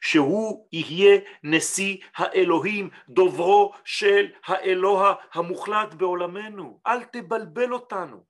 שהוא 0.00 0.68
יהיה 0.72 1.20
נשיא 1.42 1.96
האלוהים, 2.14 2.90
דוברו 3.08 3.74
של 3.84 4.26
האלוה 4.44 5.14
המוחלט 5.32 5.94
בעולמנו. 5.94 6.80
אל 6.86 7.04
תבלבל 7.04 7.72
אותנו. 7.72 8.24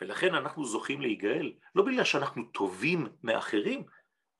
ולכן 0.00 0.34
אנחנו 0.34 0.64
זוכים 0.64 1.00
להיגאל, 1.00 1.52
לא 1.74 1.84
בגלל 1.84 2.04
שאנחנו 2.04 2.44
טובים 2.44 3.06
מאחרים, 3.22 3.84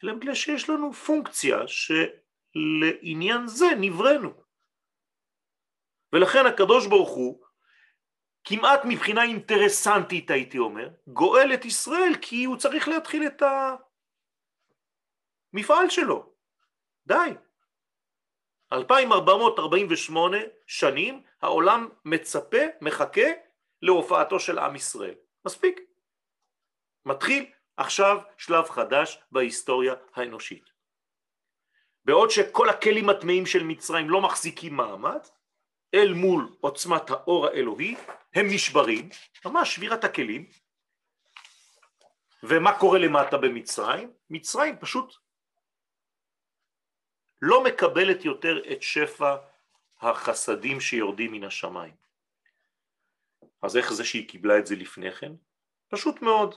אלא 0.05 0.15
בגלל 0.15 0.35
שיש 0.35 0.71
לנו 0.71 0.93
פונקציה 0.93 1.59
שלעניין 1.67 3.47
זה 3.47 3.67
נבראנו. 3.81 4.44
ולכן 6.15 6.47
הקדוש 6.47 6.87
ברוך 6.87 7.11
הוא, 7.11 7.45
כמעט 8.45 8.81
מבחינה 8.85 9.23
אינטרסנטית 9.23 10.31
הייתי 10.31 10.59
אומר, 10.59 10.89
גואל 11.07 11.55
את 11.55 11.65
ישראל 11.65 12.13
כי 12.23 12.45
הוא 12.45 12.57
צריך 12.57 12.89
להתחיל 12.89 13.27
את 13.27 13.43
מפעל 15.53 15.91
שלו. 15.91 16.33
די. 17.07 17.31
2448 18.73 20.37
שנים 20.67 21.23
העולם 21.43 21.89
מצפה, 22.05 22.63
מחכה 22.81 23.27
להופעתו 23.83 24.41
של 24.41 24.59
עם 24.59 24.77
ישראל. 24.77 25.15
מספיק. 25.47 25.81
מתחיל 27.07 27.51
עכשיו 27.77 28.19
שלב 28.39 28.65
חדש 28.69 29.19
בהיסטוריה 29.33 29.95
האנושית. 30.15 30.65
בעוד 32.05 32.31
שכל 32.31 32.69
הכלים 32.69 33.09
הטמאים 33.09 33.47
של 33.47 33.65
מצרים 33.65 34.11
לא 34.11 34.21
מחזיקים 34.21 34.77
מעמד, 34.77 35.21
אל 35.95 36.13
מול 36.13 36.57
עוצמת 36.61 37.11
האור 37.11 37.47
האלוהי, 37.47 37.97
הם 38.35 38.47
נשברים, 38.55 39.09
ממש 39.45 39.75
שבירת 39.75 40.05
הכלים, 40.05 40.47
ומה 42.43 42.79
קורה 42.79 42.99
למטה 42.99 43.37
במצרים? 43.39 44.13
מצרים 44.31 44.79
פשוט 44.79 45.15
לא 47.43 47.65
מקבלת 47.65 48.25
יותר 48.25 48.73
את 48.73 48.83
שפע 48.83 49.37
החסדים 50.01 50.81
שיורדים 50.81 51.33
מן 51.33 51.45
השמיים. 51.45 51.95
אז 53.63 53.77
איך 53.77 53.93
זה 53.93 54.05
שהיא 54.05 54.29
קיבלה 54.29 54.59
את 54.59 54.67
זה 54.67 54.77
לפני 54.77 55.13
כן? 55.13 55.33
פשוט 55.89 56.23
מאוד. 56.23 56.55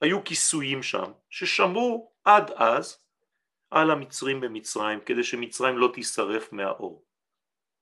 היו 0.00 0.24
כיסויים 0.24 0.82
שם 0.82 1.12
ששמרו 1.30 2.12
עד 2.24 2.50
אז 2.50 2.98
על 3.70 3.90
המצרים 3.90 4.40
במצרים 4.40 5.00
כדי 5.00 5.24
שמצרים 5.24 5.78
לא 5.78 5.90
תישרף 5.94 6.52
מהאור. 6.52 7.04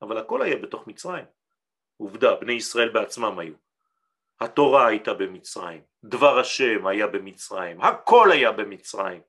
אבל 0.04 0.18
הכל 0.18 0.42
היה 0.42 0.56
בתוך 0.56 0.86
מצרים. 0.86 1.24
עובדה, 1.96 2.34
בני 2.34 2.52
ישראל 2.52 2.88
בעצמם 2.88 3.38
היו. 3.38 3.54
התורה 4.40 4.86
הייתה 4.86 5.14
במצרים, 5.14 5.82
דבר 6.04 6.38
השם 6.38 6.86
היה 6.86 7.06
במצרים, 7.06 7.80
הכל 7.80 8.32
היה 8.32 8.52
במצרים. 8.52 9.20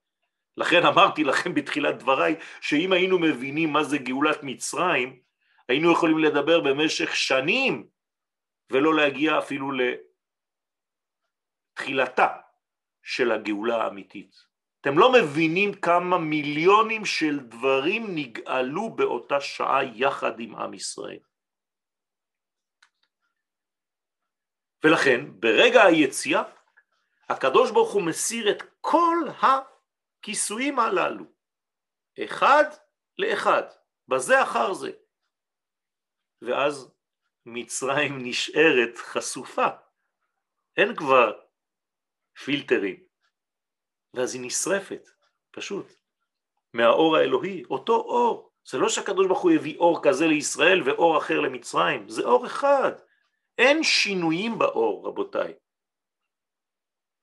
לכן 0.58 0.86
אמרתי 0.86 1.24
לכם 1.24 1.54
בתחילת 1.54 1.98
דבריי 1.98 2.36
שאם 2.62 2.94
היינו 2.94 3.20
מבינים 3.20 3.74
מה 3.74 3.84
זה 3.84 3.98
גאולת 3.98 4.44
מצרים, 4.44 5.20
היינו 5.70 5.92
יכולים 5.92 6.20
לדבר 6.20 6.60
במשך 6.60 7.16
שנים 7.16 7.88
ולא 8.70 8.96
להגיע 8.96 9.40
אפילו 9.40 9.72
לתחילתה 11.78 12.28
של 13.04 13.32
הגאולה 13.32 13.84
האמיתית. 13.84 14.55
אתם 14.86 14.98
לא 14.98 15.12
מבינים 15.12 15.74
כמה 15.74 16.18
מיליונים 16.18 17.06
של 17.06 17.40
דברים 17.40 18.06
נגאלו 18.16 18.90
באותה 18.96 19.42
שעה 19.42 19.84
יחד 19.84 20.40
עם 20.40 20.56
עם 20.56 20.74
ישראל. 20.74 21.20
ולכן 24.84 25.40
ברגע 25.40 25.84
היציאה 25.84 26.44
הקדוש 27.30 27.72
ברוך 27.72 27.94
הוא 27.94 28.02
מסיר 28.02 28.52
את 28.52 28.64
כל 28.82 29.18
הכיסויים 29.42 30.80
הללו, 30.80 31.26
אחד 32.24 32.64
לאחד, 33.18 33.64
בזה 34.08 34.44
אחר 34.44 34.74
זה. 34.74 34.92
ואז 36.42 36.92
מצרים 37.46 38.18
נשארת 38.24 38.98
חשופה, 38.98 39.68
אין 40.78 40.96
כבר 40.96 41.42
פילטרים, 42.44 43.05
ואז 44.16 44.36
היא 44.36 44.42
נשרפת, 44.46 45.10
פשוט, 45.52 45.94
מהאור 46.74 47.18
האלוהי, 47.18 47.64
אותו 47.70 47.96
אור. 47.96 48.52
זה 48.70 48.78
לא 48.78 48.90
שהקדוש 48.90 49.28
ברוך 49.28 49.42
הוא 49.42 49.52
הביא 49.52 49.78
אור 49.78 50.04
כזה 50.04 50.28
לישראל 50.28 50.82
ואור 50.86 51.18
אחר 51.18 51.40
למצרים, 51.40 52.10
זה 52.10 52.22
אור 52.22 52.46
אחד. 52.46 52.92
אין 53.58 53.84
שינויים 53.84 54.60
באור, 54.60 55.08
רבותיי. 55.08 55.54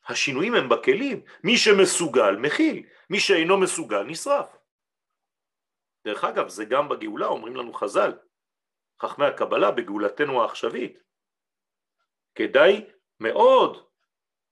השינויים 0.06 0.54
הם 0.54 0.68
בכלים. 0.68 1.22
מי 1.44 1.56
שמסוגל 1.56 2.36
מכיל, 2.36 2.86
מי 3.10 3.20
שאינו 3.20 3.60
מסוגל 3.60 4.02
נשרף. 4.02 4.56
דרך 6.04 6.24
אגב, 6.24 6.48
זה 6.48 6.64
גם 6.64 6.88
בגאולה, 6.88 7.26
אומרים 7.26 7.56
לנו 7.56 7.72
חז"ל, 7.72 8.12
חכמי 9.02 9.26
הקבלה 9.26 9.70
בגאולתנו 9.70 10.42
העכשווית. 10.42 10.98
כדאי 12.34 12.84
מאוד 13.20 13.86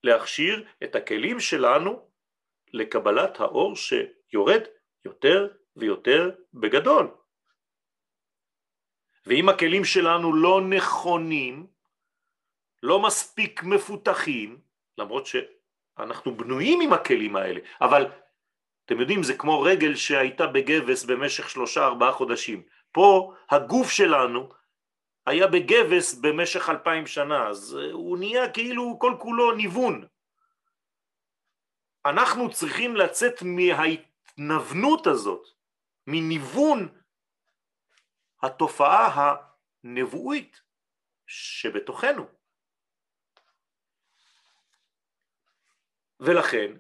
להכשיר 0.05 0.69
את 0.85 0.95
הכלים 0.95 1.41
שלנו 1.41 2.10
לקבלת 2.73 3.41
האור 3.41 3.75
שיורד 3.77 4.63
יותר 5.05 5.49
ויותר 5.77 6.31
בגדול. 6.55 7.11
ואם 9.27 9.49
הכלים 9.49 9.85
שלנו 9.85 10.35
לא 10.35 10.61
נכונים, 10.61 11.67
לא 12.83 13.03
מספיק 13.03 13.63
מפותחים, 13.63 14.61
למרות 14.99 15.27
שאנחנו 15.27 16.37
בנויים 16.37 16.81
עם 16.81 16.93
הכלים 16.93 17.37
האלה, 17.37 17.61
אבל 17.81 18.07
אתם 18.85 19.01
יודעים 19.01 19.23
זה 19.23 19.35
כמו 19.35 19.61
רגל 19.61 19.95
שהייתה 19.95 20.47
בגבס 20.47 21.05
במשך 21.05 21.51
שלושה 21.51 21.85
ארבעה 21.85 22.13
חודשים, 22.13 22.63
פה 22.93 23.35
הגוף 23.51 23.91
שלנו 23.91 24.49
היה 25.27 25.47
בגבס 25.47 26.15
במשך 26.15 26.69
אלפיים 26.69 27.07
שנה, 27.07 27.49
אז 27.49 27.79
הוא 27.93 28.19
נהיה 28.19 28.51
כאילו 28.51 28.97
כל 28.99 29.17
כולו 29.19 29.53
ניוון. 29.53 30.05
אנחנו 32.07 32.51
צריכים 32.51 32.97
לצאת 32.97 33.43
מההתנוונות 33.43 35.07
הזאת, 35.07 35.47
מניוון 36.07 36.89
התופעה 38.43 39.37
הנבואית 39.85 40.61
שבתוכנו. 41.27 42.25
ולכן 46.21 46.77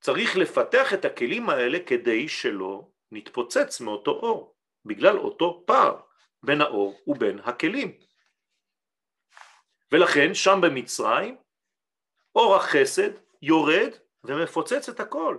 צריך 0.00 0.36
לפתח 0.36 0.94
את 0.94 1.04
הכלים 1.04 1.50
האלה 1.50 1.78
כדי 1.86 2.28
שלא 2.28 2.88
נתפוצץ 3.12 3.80
מאותו 3.80 4.10
אור, 4.10 4.56
בגלל 4.84 5.18
אותו 5.18 5.64
פער 5.66 6.00
בין 6.42 6.60
האור 6.60 7.00
ובין 7.06 7.38
הכלים. 7.38 7.98
ולכן 9.92 10.34
שם 10.34 10.60
במצרים 10.62 11.36
אור 12.34 12.56
החסד 12.56 13.10
יורד 13.42 13.90
ומפוצץ 14.24 14.88
את 14.88 15.00
הכל. 15.00 15.38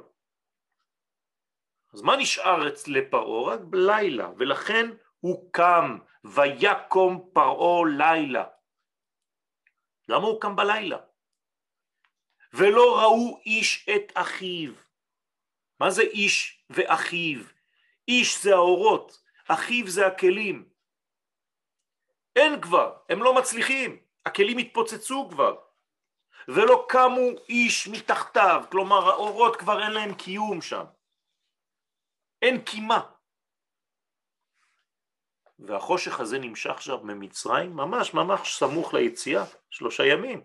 אז 1.94 2.02
מה 2.02 2.18
נשאר 2.18 2.58
לפרעה? 2.88 3.54
רק 3.54 3.60
בלילה, 3.60 4.30
ולכן 4.38 4.90
הוא 5.20 5.52
קם, 5.54 5.98
ויקום 6.24 7.30
פרעה 7.34 7.90
לילה. 7.98 8.46
למה 10.10 10.28
הוא 10.28 10.42
קם 10.42 10.56
בלילה? 10.56 10.98
ולא 12.54 13.00
ראו 13.00 13.42
איש 13.46 13.90
את 13.96 14.12
אחיו. 14.14 14.74
מה 15.80 15.90
זה 15.90 16.02
איש 16.02 16.66
ואחיו? 16.70 17.40
איש 18.08 18.44
זה 18.44 18.54
האורות, 18.54 19.24
אחיו 19.48 19.88
זה 19.88 20.08
הכלים. 20.08 20.70
אין 22.36 22.62
כבר, 22.62 22.98
הם 23.10 23.24
לא 23.24 23.36
מצליחים, 23.36 24.00
הכלים 24.26 24.58
התפוצצו 24.58 25.30
כבר. 25.30 25.71
ולא 26.48 26.86
קמו 26.90 27.30
איש 27.50 27.88
מתחתיו, 27.88 28.64
כלומר 28.72 29.10
האורות 29.10 29.56
כבר 29.56 29.84
אין 29.84 29.92
להם 29.92 30.16
קיום 30.16 30.62
שם. 30.62 30.84
אין 32.42 32.62
קימה. 32.62 33.12
והחושך 35.60 36.20
הזה 36.20 36.40
נמשך 36.40 36.70
עכשיו 36.70 37.00
ממצרים, 37.04 37.76
ממש 37.76 38.14
ממש 38.14 38.58
סמוך 38.60 38.94
ליציאה, 38.94 39.44
שלושה 39.70 40.06
ימים, 40.06 40.42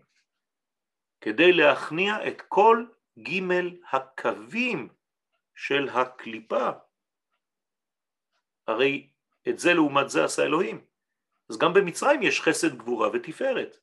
כדי 1.21 1.53
להכניע 1.53 2.29
את 2.29 2.43
כל 2.49 2.87
ג' 3.19 3.43
הקווים 3.91 4.89
של 5.55 5.89
הקליפה. 5.89 6.69
הרי 8.67 9.11
את 9.49 9.59
זה 9.59 9.75
לעומת 9.75 10.11
זה 10.11 10.25
עשה 10.25 10.43
אלוהים. 10.43 10.85
אז 11.51 11.59
גם 11.59 11.75
במצרים 11.75 12.23
יש 12.23 12.41
חסד 12.41 12.79
גבורה 12.79 13.09
ותפארת. 13.13 13.77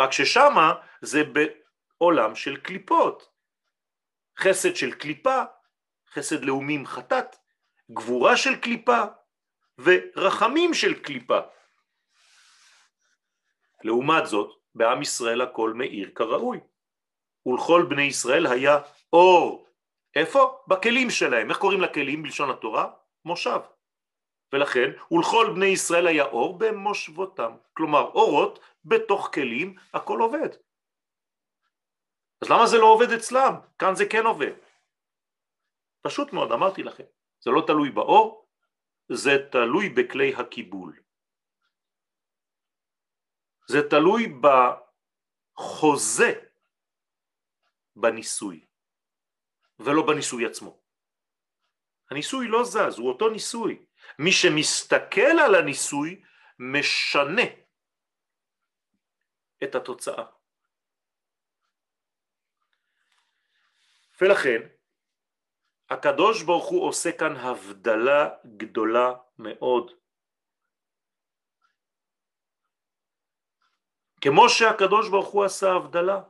רק 0.00 0.12
ששמה 0.12 0.74
זה 1.00 1.22
בעולם 1.24 2.34
של 2.34 2.56
קליפות. 2.56 3.28
חסד 4.38 4.76
של 4.76 4.92
קליפה, 4.92 5.42
חסד 6.12 6.44
לאומים 6.44 6.86
חטאת, 6.86 7.36
גבורה 7.90 8.36
של 8.36 8.56
קליפה 8.56 9.02
ורחמים 9.78 10.74
של 10.74 11.02
קליפה. 11.02 11.38
לעומת 13.84 14.26
זאת, 14.26 14.56
בעם 14.74 15.02
ישראל 15.02 15.40
הכל 15.40 15.72
מאיר 15.72 16.10
כראוי. 16.14 16.60
ולכל 17.46 17.86
בני 17.88 18.02
ישראל 18.02 18.46
היה 18.46 18.78
אור. 19.12 19.66
איפה? 20.16 20.58
בכלים 20.68 21.10
שלהם. 21.10 21.50
איך 21.50 21.58
קוראים 21.58 21.80
לכלים 21.80 22.22
בלשון 22.22 22.50
התורה? 22.50 22.90
מושב. 23.24 23.60
ולכן, 24.56 24.90
ולכל 25.10 25.52
בני 25.54 25.66
ישראל 25.66 26.06
היה 26.06 26.24
אור 26.24 26.58
במושבותם. 26.58 27.56
כלומר, 27.74 28.00
אורות 28.00 28.58
בתוך 28.84 29.30
כלים, 29.34 29.76
הכל 29.92 30.20
עובד. 30.20 30.48
אז 32.42 32.50
למה 32.50 32.66
זה 32.66 32.76
לא 32.78 32.86
עובד 32.86 33.10
אצלם? 33.10 33.54
כאן 33.78 33.94
זה 33.94 34.04
כן 34.10 34.26
עובד. 34.26 34.52
פשוט 36.02 36.32
מאוד, 36.32 36.52
אמרתי 36.52 36.82
לכם. 36.82 37.04
זה 37.40 37.50
לא 37.50 37.62
תלוי 37.66 37.90
באור, 37.90 38.46
זה 39.08 39.30
תלוי 39.52 39.88
בכלי 39.88 40.34
הקיבול. 40.34 41.00
זה 43.68 43.78
תלוי 43.90 44.34
בחוזה 45.56 46.32
בניסוי, 47.96 48.66
ולא 49.78 50.06
בניסוי 50.06 50.46
עצמו. 50.46 50.78
הניסוי 52.10 52.48
לא 52.48 52.64
זז, 52.64 52.98
הוא 52.98 53.08
אותו 53.08 53.28
ניסוי. 53.28 53.86
מי 54.18 54.32
שמסתכל 54.32 55.36
על 55.46 55.54
הניסוי 55.54 56.22
משנה 56.58 57.42
את 59.62 59.74
התוצאה. 59.74 60.24
ולכן 64.20 64.68
הקדוש 65.90 66.42
ברוך 66.42 66.68
הוא 66.68 66.88
עושה 66.88 67.12
כאן 67.18 67.36
הבדלה 67.36 68.28
גדולה 68.56 69.12
מאוד. 69.38 69.92
כמו 74.20 74.48
שהקדוש 74.48 75.10
ברוך 75.10 75.28
הוא 75.28 75.44
עשה 75.44 75.72
הבדלה 75.72 76.22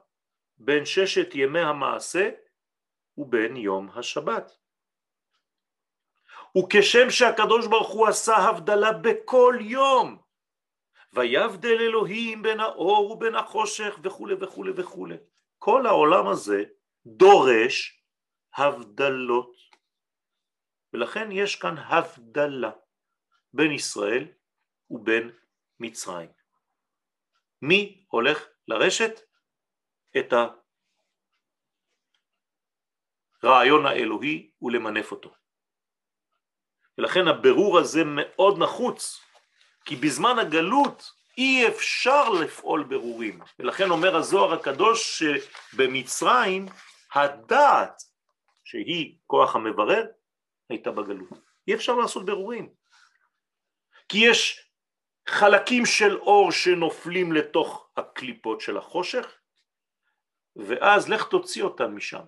בין 0.58 0.84
ששת 0.84 1.34
ימי 1.34 1.60
המעשה 1.60 2.30
ובין 3.18 3.56
יום 3.56 3.90
השבת. 3.94 4.65
וכשם 6.58 7.10
שהקדוש 7.10 7.66
ברוך 7.66 7.88
הוא 7.88 8.08
עשה 8.08 8.36
הבדלה 8.36 8.92
בכל 8.92 9.54
יום, 9.60 10.22
ויבדל 11.12 11.80
אלוהים 11.80 12.42
בין 12.42 12.60
האור 12.60 13.10
ובין 13.10 13.34
החושך 13.34 13.98
וכו' 14.02 14.28
וכו' 14.40 14.64
וכו'. 14.76 15.08
כל 15.58 15.86
העולם 15.86 16.28
הזה 16.28 16.64
דורש 17.06 18.02
הבדלות, 18.54 19.56
ולכן 20.92 21.32
יש 21.32 21.56
כאן 21.56 21.78
הבדלה 21.78 22.70
בין 23.52 23.72
ישראל 23.72 24.28
ובין 24.90 25.30
מצרים. 25.80 26.30
מי 27.62 28.04
הולך 28.08 28.46
לרשת? 28.68 29.20
את 30.18 30.32
הרעיון 33.42 33.86
האלוהי 33.86 34.50
ולמנף 34.62 35.12
אותו. 35.12 35.35
ולכן 36.98 37.28
הבירור 37.28 37.78
הזה 37.78 38.02
מאוד 38.04 38.58
נחוץ, 38.58 39.20
כי 39.84 39.96
בזמן 39.96 40.38
הגלות 40.38 41.12
אי 41.38 41.68
אפשר 41.68 42.28
לפעול 42.28 42.84
ברורים, 42.84 43.40
ולכן 43.58 43.90
אומר 43.90 44.16
הזוהר 44.16 44.52
הקדוש 44.52 45.22
שבמצרים 45.22 46.66
הדעת 47.14 48.02
שהיא 48.64 49.18
כוח 49.26 49.56
המברר 49.56 50.04
הייתה 50.68 50.90
בגלות. 50.90 51.28
אי 51.68 51.74
אפשר 51.74 51.94
לעשות 51.94 52.26
ברורים, 52.26 52.68
כי 54.08 54.18
יש 54.18 54.70
חלקים 55.28 55.86
של 55.86 56.16
אור 56.16 56.52
שנופלים 56.52 57.32
לתוך 57.32 57.88
הקליפות 57.96 58.60
של 58.60 58.76
החושך, 58.76 59.26
ואז 60.56 61.08
לך 61.08 61.28
תוציא 61.28 61.62
אותם 61.62 61.96
משם. 61.96 62.22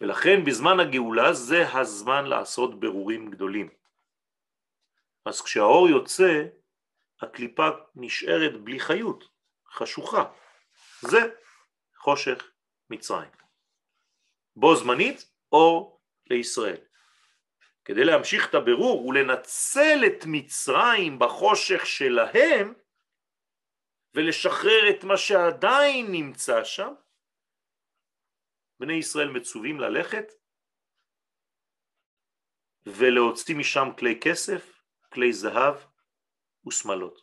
ולכן 0.00 0.44
בזמן 0.44 0.80
הגאולה 0.80 1.32
זה 1.32 1.72
הזמן 1.72 2.24
לעשות 2.24 2.80
ברורים 2.80 3.30
גדולים. 3.30 3.68
אז 5.24 5.42
כשהאור 5.42 5.88
יוצא, 5.88 6.44
הקליפה 7.20 7.68
נשארת 7.94 8.60
בלי 8.60 8.80
חיות, 8.80 9.28
חשוכה. 9.72 10.24
זה 11.00 11.18
חושך 11.96 12.50
מצרים. 12.90 13.30
בו 14.56 14.76
זמנית 14.76 15.32
אור 15.52 16.00
לישראל. 16.30 16.76
כדי 17.84 18.04
להמשיך 18.04 18.48
את 18.48 18.54
הבירור 18.54 19.06
ולנצל 19.06 19.98
את 20.06 20.24
מצרים 20.26 21.18
בחושך 21.18 21.86
שלהם 21.86 22.74
ולשחרר 24.14 24.90
את 24.90 25.04
מה 25.04 25.16
שעדיין 25.16 26.12
נמצא 26.12 26.64
שם, 26.64 26.92
בני 28.80 28.92
ישראל 28.92 29.28
מצווים 29.28 29.80
ללכת 29.80 30.32
ולהוציא 32.86 33.56
משם 33.56 33.88
כלי 33.98 34.20
כסף, 34.20 34.82
כלי 35.12 35.32
זהב 35.32 35.74
ושמלות. 36.66 37.20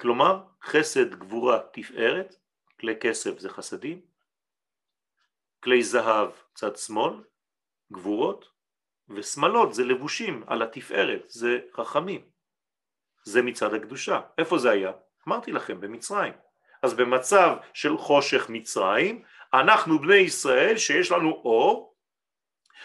כלומר, 0.00 0.44
חסד, 0.62 1.14
גבורה, 1.14 1.60
תפארת, 1.72 2.34
כלי 2.80 2.94
כסף 3.00 3.38
זה 3.38 3.48
חסדים, 3.48 4.06
כלי 5.60 5.82
זהב 5.82 6.30
צד 6.54 6.76
שמאל, 6.76 7.24
גבורות, 7.92 8.48
ושמלות 9.08 9.74
זה 9.74 9.84
לבושים 9.84 10.44
על 10.46 10.62
התפארת, 10.62 11.30
זה 11.30 11.58
חכמים. 11.72 12.30
זה 13.24 13.42
מצד 13.42 13.74
הקדושה. 13.74 14.20
איפה 14.38 14.58
זה 14.58 14.70
היה? 14.70 14.92
אמרתי 15.28 15.52
לכם, 15.52 15.80
במצרים. 15.80 16.32
אז 16.82 16.94
במצב 16.94 17.56
של 17.74 17.96
חושך 17.96 18.46
מצרים, 18.48 19.22
אנחנו 19.54 19.98
בני 19.98 20.16
ישראל 20.16 20.78
שיש 20.78 21.10
לנו 21.10 21.30
אור, 21.30 21.94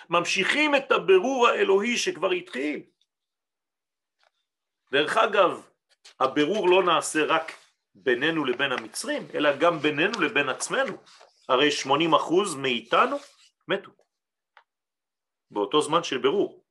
ממשיכים 0.10 0.76
את 0.76 0.92
הבירור 0.92 1.48
האלוהי 1.48 1.98
שכבר 1.98 2.32
התחיל. 2.32 2.84
דרך 4.92 5.18
אגב, 5.18 5.68
הבירור 6.20 6.70
לא 6.70 6.84
נעשה 6.84 7.26
רק 7.26 7.52
בינינו 7.96 8.46
לבין 8.46 8.72
המצרים, 8.72 9.28
אלא 9.34 9.58
גם 9.58 9.80
בינינו 9.80 10.22
לבין 10.22 10.50
עצמנו. 10.50 10.98
הרי 11.50 11.70
80% 11.84 12.58
מאיתנו 12.58 13.18
מתו. 13.68 13.92
באותו 15.52 15.82
זמן 15.82 16.04
של 16.04 16.18
בירור. 16.18 16.64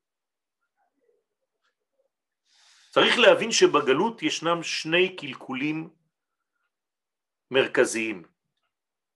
צריך 2.90 3.18
להבין 3.18 3.52
שבגלות 3.52 4.22
ישנם 4.22 4.62
שני 4.62 5.16
קלקולים 5.16 5.90
מרכזיים. 7.50 8.22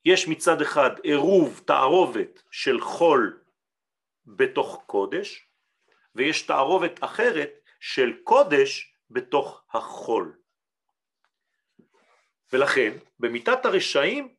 יש 0.04 0.28
מצד 0.28 0.62
אחד 0.62 0.90
עירוב, 1.02 1.60
תערובת 1.66 2.42
של 2.50 2.80
חול 2.80 3.42
בתוך 4.26 4.82
קודש, 4.86 5.46
ויש 6.14 6.42
תערובת 6.42 7.04
אחרת 7.04 7.50
של 7.80 8.12
קודש 8.24 8.94
בתוך 9.10 9.62
החול. 9.72 10.38
ולכן 12.52 12.98
במיטת 13.18 13.64
הרשעים 13.64 14.34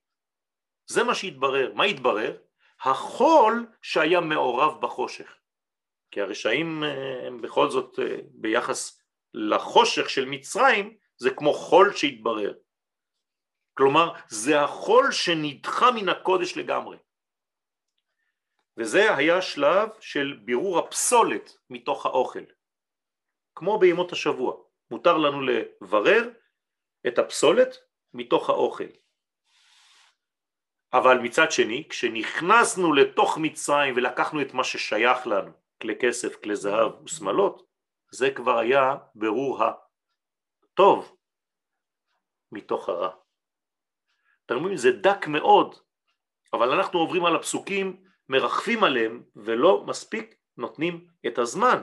זה 0.87 1.03
מה 1.03 1.15
שהתברר. 1.15 1.73
מה 1.73 1.83
התברר? 1.83 2.37
החול 2.81 3.67
שהיה 3.81 4.21
מעורב 4.21 4.81
בחושך. 4.81 5.37
כי 6.11 6.21
הרשעים 6.21 6.83
אה, 6.83 7.27
הם 7.27 7.41
בכל 7.41 7.69
זאת 7.69 7.99
אה, 7.99 8.17
ביחס 8.31 9.01
לחושך 9.33 10.09
של 10.09 10.25
מצרים 10.25 10.97
זה 11.17 11.29
כמו 11.29 11.53
חול 11.53 11.93
שהתברר. 11.93 12.53
כלומר 13.81 14.13
זה 14.27 14.61
החול 14.61 15.11
שנדחה 15.11 15.91
מן 15.91 16.09
הקודש 16.09 16.57
לגמרי. 16.57 16.97
וזה 18.77 19.15
היה 19.15 19.41
שלב 19.41 19.89
של 19.99 20.39
בירור 20.45 20.79
הפסולת 20.79 21.57
מתוך 21.69 22.05
האוכל. 22.05 22.43
כמו 23.55 23.79
בימות 23.79 24.11
השבוע, 24.11 24.63
מותר 24.91 25.17
לנו 25.17 25.41
לברר 25.41 26.29
את 27.07 27.19
הפסולת 27.19 27.77
מתוך 28.13 28.49
האוכל. 28.49 28.91
אבל 30.93 31.17
מצד 31.19 31.51
שני, 31.51 31.87
כשנכנסנו 31.89 32.93
לתוך 32.93 33.37
מצרים 33.37 33.93
ולקחנו 33.97 34.41
את 34.41 34.53
מה 34.53 34.63
ששייך 34.63 35.27
לנו, 35.27 35.51
כלי 35.81 35.95
כסף, 36.01 36.35
כלי 36.43 36.55
זהב 36.55 37.03
ושמלות, 37.03 37.67
זה 38.11 38.31
כבר 38.35 38.57
היה 38.57 38.95
ברור 39.15 39.59
הטוב 39.63 41.17
מתוך 42.51 42.89
הרע. 42.89 43.20
אתם 44.51 44.59
רואים, 44.59 44.77
זה 44.77 44.91
דק 44.91 45.27
מאוד, 45.27 45.75
אבל 46.53 46.71
אנחנו 46.71 46.99
עוברים 46.99 47.25
על 47.25 47.35
הפסוקים, 47.35 48.03
מרחפים 48.29 48.83
עליהם 48.83 49.23
ולא 49.35 49.83
מספיק 49.87 50.35
נותנים 50.57 51.07
את 51.27 51.37
הזמן. 51.37 51.81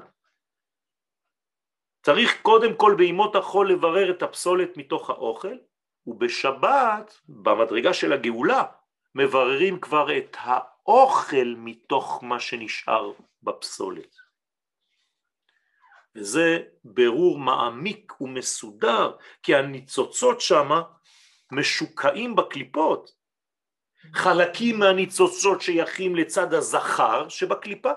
צריך 2.02 2.42
קודם 2.42 2.76
כל 2.76 2.94
בימות 2.98 3.36
החול 3.36 3.72
לברר 3.72 4.10
את 4.10 4.22
הפסולת 4.22 4.76
מתוך 4.76 5.10
האוכל, 5.10 5.56
ובשבת, 6.06 7.20
במדרגה 7.28 7.94
של 7.94 8.12
הגאולה, 8.12 8.64
מבררים 9.14 9.80
כבר 9.80 10.18
את 10.18 10.36
האוכל 10.40 11.54
מתוך 11.56 12.20
מה 12.22 12.40
שנשאר 12.40 13.12
בפסולת. 13.42 14.16
וזה 16.14 16.62
ברור 16.84 17.38
מעמיק 17.38 18.20
ומסודר, 18.20 19.16
כי 19.42 19.54
הניצוצות 19.54 20.40
שמה 20.40 20.82
משוקעים 21.52 22.36
בקליפות. 22.36 23.18
חלקים 24.14 24.78
מהניצוצות 24.78 25.60
שייכים 25.60 26.16
לצד 26.16 26.54
הזכר 26.54 27.28
שבקליפה, 27.28 27.92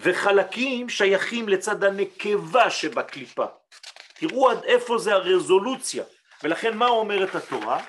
וחלקים 0.00 0.88
שייכים 0.88 1.48
לצד 1.48 1.84
הנקבה 1.84 2.70
שבקליפה. 2.70 3.46
תראו 4.14 4.50
עד 4.50 4.64
איפה 4.64 4.98
זה 4.98 5.12
הרזולוציה, 5.12 6.04
ולכן 6.42 6.76
מה 6.76 6.86
אומרת 6.86 7.34
התורה? 7.34 7.84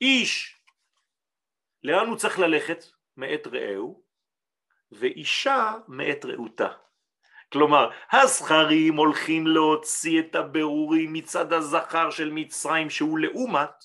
איש, 0.00 0.58
לאן 1.82 2.06
הוא 2.06 2.16
צריך 2.16 2.38
ללכת? 2.38 2.84
מאת 3.16 3.46
רעהו, 3.46 4.02
ואישה 4.92 5.72
מאת 5.88 6.24
רעותה. 6.24 6.68
כלומר, 7.52 7.90
הזכרים 8.12 8.96
הולכים 8.96 9.46
להוציא 9.46 10.20
את 10.20 10.34
הבירורים 10.34 11.12
מצד 11.12 11.52
הזכר 11.52 12.10
של 12.10 12.30
מצרים 12.32 12.90
שהוא 12.90 13.18
לעומת, 13.18 13.84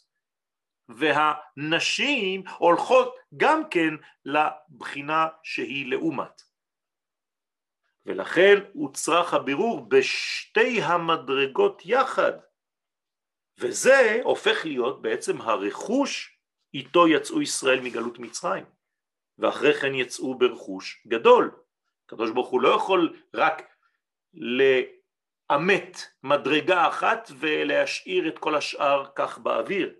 והנשים 0.90 2.44
הולכות 2.58 3.16
גם 3.38 3.70
כן 3.70 3.94
לבחינה 4.26 5.28
שהיא 5.44 5.90
לעומת. 5.90 6.42
ולכן 8.06 8.56
הוצרך 8.74 9.34
הבירור 9.34 9.90
בשתי 9.90 10.82
המדרגות 10.82 11.82
יחד, 11.86 12.32
וזה 13.60 14.20
הופך 14.24 14.66
להיות 14.66 15.02
בעצם 15.02 15.42
הרכוש 15.42 16.40
איתו 16.74 17.08
יצאו 17.08 17.42
ישראל 17.42 17.80
מגלות 17.82 18.20
מצרים, 18.20 18.66
ואחרי 19.38 19.74
כן 19.74 19.96
יצאו 19.96 20.38
ברכוש 20.38 21.04
גדול. 21.08 21.67
הקדוש 22.08 22.32
ברוך 22.32 22.50
הוא 22.50 22.62
לא 22.62 22.70
יכול 22.70 23.18
רק 23.34 23.62
לאמת 24.34 26.02
מדרגה 26.24 26.88
אחת 26.88 27.32
ולהשאיר 27.40 28.28
את 28.28 28.40
כל 28.40 28.56
השאר 28.56 29.06
כך 29.16 29.38
באוויר. 29.38 29.94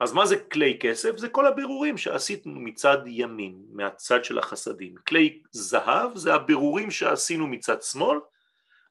אז 0.00 0.12
מה 0.12 0.26
זה 0.26 0.36
כלי 0.38 0.78
כסף? 0.80 1.16
זה 1.16 1.28
כל 1.28 1.46
הבירורים 1.46 1.98
שעשינו 1.98 2.60
מצד 2.60 2.98
ימין, 3.06 3.62
מהצד 3.72 4.24
של 4.24 4.38
החסדים. 4.38 4.94
כלי 5.08 5.42
זהב 5.50 6.16
זה 6.16 6.34
הבירורים 6.34 6.90
שעשינו 6.90 7.46
מצד 7.46 7.82
שמאל, 7.82 8.18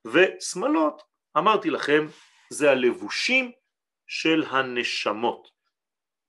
ושמאלות, 0.06 1.02
אמרתי 1.38 1.69
לכם, 1.69 2.06
זה 2.49 2.71
הלבושים 2.71 3.52
של 4.08 4.43
הנשמות. 4.49 5.47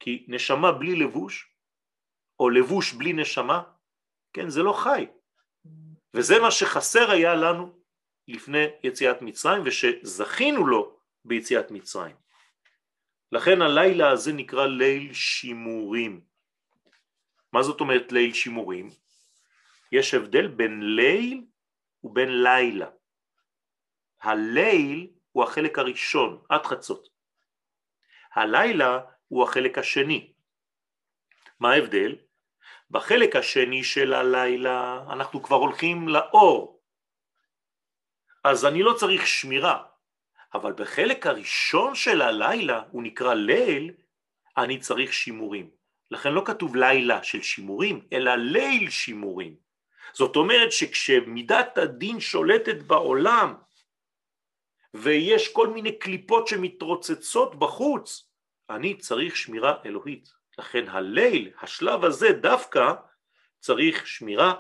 כי 0.01 0.27
נשמה 0.29 0.73
בלי 0.73 0.96
לבוש, 0.96 1.55
או 2.40 2.51
לבוש 2.51 2.92
בלי 2.92 3.12
נשמה, 3.12 3.62
כן, 4.33 4.49
זה 4.49 4.62
לא 4.62 4.73
חי. 4.73 5.07
וזה 6.14 6.38
מה 6.38 6.51
שחסר 6.51 7.11
היה 7.11 7.35
לנו 7.35 7.81
לפני 8.29 8.64
יציאת 8.83 9.23
מצרים, 9.23 9.62
ושזכינו 9.64 10.66
לו 10.66 10.96
ביציאת 11.25 11.70
מצרים. 11.70 12.16
לכן 13.33 13.62
הלילה 13.62 14.11
הזה 14.11 14.33
נקרא 14.33 14.66
ליל 14.66 15.12
שימורים. 15.12 16.20
מה 17.53 17.62
זאת 17.62 17.81
אומרת 17.81 18.12
ליל 18.12 18.33
שימורים? 18.35 18.90
יש 19.92 20.14
הבדל 20.14 20.46
בין 20.46 20.96
ליל 20.96 21.44
ובין 22.05 22.42
לילה. 22.42 22.90
הליל 24.20 25.11
הוא 25.33 25.44
החלק 25.44 25.79
הראשון, 25.79 26.42
עד 26.49 26.66
חצות. 26.66 27.09
הלילה 28.35 29.01
הוא 29.29 29.44
החלק 29.44 29.79
השני. 29.79 30.33
מה 31.61 31.73
ההבדל? 31.73 32.16
בחלק 32.90 33.37
השני 33.37 33.85
של 33.85 34.14
הלילה 34.14 35.05
אנחנו 35.11 35.42
כבר 35.42 35.57
הולכים 35.57 36.09
לאור, 36.09 36.81
אז 38.44 38.64
אני 38.64 38.83
לא 38.83 38.92
צריך 38.92 39.26
שמירה, 39.26 39.83
אבל 40.55 40.72
בחלק 40.72 41.26
הראשון 41.26 41.94
של 41.94 42.22
הלילה, 42.22 42.83
הוא 42.90 43.03
נקרא 43.03 43.35
ליל, 43.35 43.92
אני 44.57 44.79
צריך 44.79 45.12
שימורים. 45.12 45.70
לכן 46.11 46.33
לא 46.33 46.42
כתוב 46.46 46.76
לילה 46.76 47.22
של 47.22 47.42
שימורים, 47.42 48.07
אלא 48.12 48.35
ליל 48.35 48.90
שימורים. 48.90 49.57
זאת 50.12 50.37
אומרת 50.37 50.72
שכשמידת 50.72 51.79
הדין 51.79 52.20
שולטת 52.20 52.83
בעולם, 52.83 53.55
ויש 54.94 55.53
כל 55.53 55.68
מיני 55.68 55.98
קליפות 55.98 56.48
שמתרוצצות 56.48 57.59
בחוץ, 57.59 58.31
אני 58.70 58.98
צריך 58.98 59.37
שמירה 59.37 59.74
אלוהית. 59.85 60.39
לכן 60.61 60.88
הליל, 60.88 61.51
השלב 61.61 62.05
הזה 62.05 62.33
דווקא, 62.33 62.92
צריך 63.61 64.07
שמירה 64.07 64.55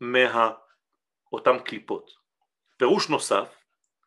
מאותן 0.00 1.58
קליפות. 1.64 2.10
פירוש 2.76 3.08
נוסף, 3.08 3.54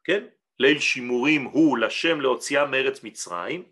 כן? 0.04 0.26
ליל 0.60 0.80
שימורים 0.80 1.43
הוא 1.43 1.78
לשם 1.78 2.21
להוציאה 2.21 2.65
מארץ 2.65 3.04
מצרים, 3.04 3.63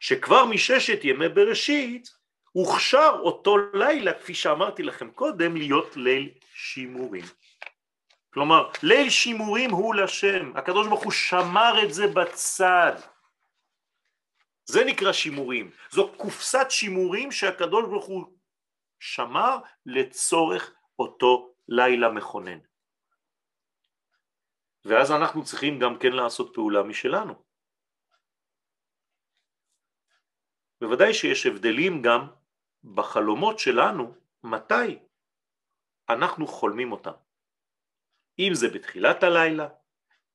שכבר 0.00 0.44
מששת 0.44 0.98
ימי 1.04 1.28
בראשית 1.28 2.08
הוכשר 2.52 3.16
אותו 3.20 3.56
לילה, 3.74 4.12
כפי 4.12 4.34
שאמרתי 4.34 4.82
לכם 4.82 5.10
קודם, 5.10 5.56
להיות 5.56 5.96
ליל 5.96 6.30
שימורים. 6.54 7.24
כלומר, 8.34 8.70
ליל 8.82 9.10
שימורים 9.10 9.70
הוא 9.70 9.94
לשם, 9.94 10.52
הקדוש 10.56 10.86
ברוך 10.86 11.04
הוא 11.04 11.12
שמר 11.12 11.84
את 11.84 11.94
זה 11.94 12.06
בצד. 12.06 12.92
זה 14.66 14.84
נקרא 14.86 15.12
שימורים, 15.12 15.70
זו 15.90 16.12
קופסת 16.16 16.66
שימורים 16.70 17.32
שהקדוש 17.32 17.84
ברוך 17.84 18.06
הוא 18.06 18.24
שמר 19.00 19.58
לצורך 19.86 20.74
אותו 20.98 21.54
לילה 21.68 22.10
מכונן. 22.10 22.58
ואז 24.84 25.12
אנחנו 25.12 25.44
צריכים 25.44 25.78
גם 25.78 25.98
כן 25.98 26.12
לעשות 26.12 26.54
פעולה 26.54 26.82
משלנו. 26.82 27.34
בוודאי 30.80 31.14
שיש 31.14 31.46
הבדלים 31.46 32.02
גם 32.02 32.26
בחלומות 32.94 33.58
שלנו, 33.58 34.14
מתי 34.44 34.98
אנחנו 36.08 36.46
חולמים 36.46 36.92
אותם. 36.92 37.12
אם 38.38 38.50
זה 38.54 38.68
בתחילת 38.68 39.22
הלילה, 39.22 39.68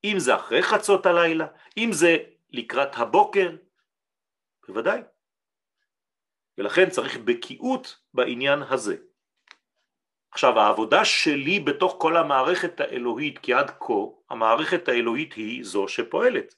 אם 0.03 0.15
זה 0.17 0.35
אחרי 0.35 0.63
חצות 0.63 1.05
הלילה, 1.05 1.47
אם 1.77 1.89
זה 1.91 2.17
לקראת 2.49 2.89
הבוקר, 2.95 3.49
בוודאי. 4.67 5.01
ולכן 6.57 6.89
צריך 6.89 7.17
בקיאות 7.17 7.99
בעניין 8.13 8.59
הזה. 8.61 8.97
עכשיו 10.31 10.59
העבודה 10.59 11.05
שלי 11.05 11.59
בתוך 11.59 11.95
כל 11.99 12.17
המערכת 12.17 12.79
האלוהית, 12.79 13.39
כי 13.39 13.53
עד 13.53 13.69
כה 13.79 13.93
המערכת 14.29 14.87
האלוהית 14.87 15.33
היא 15.33 15.63
זו 15.63 15.87
שפועלת. 15.87 16.55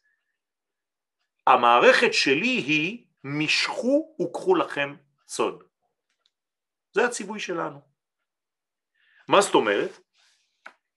המערכת 1.48 2.14
שלי 2.14 2.48
היא 2.68 3.06
משכו 3.24 4.16
וקחו 4.22 4.56
לכם 4.56 4.96
צוד. 5.26 5.64
זה 6.92 7.06
הציווי 7.06 7.40
שלנו. 7.40 7.80
מה 9.28 9.42
זאת 9.42 9.56
אומרת? 9.56 10.00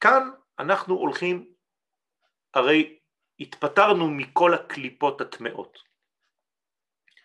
כאן 0.00 0.30
אנחנו 0.58 0.94
הולכים, 0.94 1.54
הרי 2.54 2.98
התפטרנו 3.40 4.10
מכל 4.10 4.54
הקליפות 4.54 5.20
הטמאות. 5.20 5.78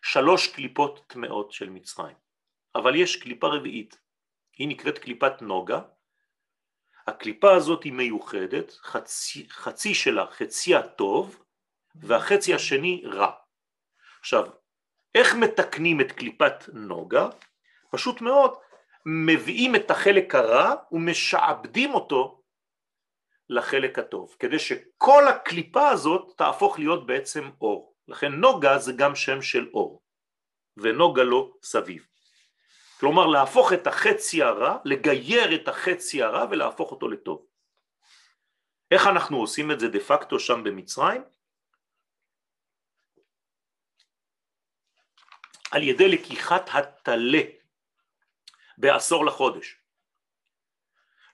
שלוש 0.01 0.47
קליפות 0.47 1.03
טמאות 1.07 1.51
של 1.51 1.69
מצרים, 1.69 2.15
אבל 2.75 2.95
יש 2.95 3.15
קליפה 3.15 3.47
רביעית, 3.47 3.99
היא 4.57 4.67
נקראת 4.67 4.99
קליפת 4.99 5.41
נוגה. 5.41 5.81
הקליפה 7.07 7.55
הזאת 7.55 7.83
היא 7.83 7.93
מיוחדת, 7.93 8.71
חצי, 8.71 9.49
חצי 9.49 9.93
שלה 9.93 10.25
חציה 10.31 10.87
טוב 10.87 11.43
והחצי 11.95 12.53
השני 12.53 13.03
רע. 13.05 13.31
עכשיו, 14.19 14.45
איך 15.15 15.35
מתקנים 15.35 16.01
את 16.01 16.11
קליפת 16.11 16.53
נוגה? 16.73 17.29
פשוט 17.91 18.21
מאוד, 18.21 18.53
מביאים 19.05 19.75
את 19.75 19.91
החלק 19.91 20.35
הרע 20.35 20.73
ומשעבדים 20.91 21.93
אותו 21.93 22.41
לחלק 23.49 23.99
הטוב, 23.99 24.35
כדי 24.39 24.59
שכל 24.59 25.27
הקליפה 25.27 25.89
הזאת 25.89 26.33
תהפוך 26.37 26.79
להיות 26.79 27.05
בעצם 27.05 27.49
אור. 27.61 27.90
לכן 28.07 28.31
נוגה 28.31 28.77
זה 28.77 28.91
גם 28.97 29.15
שם 29.15 29.41
של 29.41 29.69
אור, 29.73 30.03
ונוגה 30.77 31.23
לו 31.23 31.57
סביב. 31.63 32.07
כלומר 32.99 33.27
להפוך 33.27 33.73
את 33.73 33.87
החצי 33.87 34.43
הרע, 34.43 34.77
לגייר 34.85 35.55
את 35.55 35.67
החצי 35.67 36.23
הרע 36.23 36.45
ולהפוך 36.51 36.91
אותו 36.91 37.07
לטוב. 37.07 37.47
איך 38.91 39.07
אנחנו 39.07 39.37
עושים 39.37 39.71
את 39.71 39.79
זה 39.79 39.87
דה 39.87 39.99
פקטו 39.99 40.39
שם 40.39 40.63
במצרים? 40.63 41.23
על 45.71 45.83
ידי 45.83 46.09
לקיחת 46.09 46.69
הטלה 46.73 47.41
בעשור 48.77 49.25
לחודש. 49.25 49.77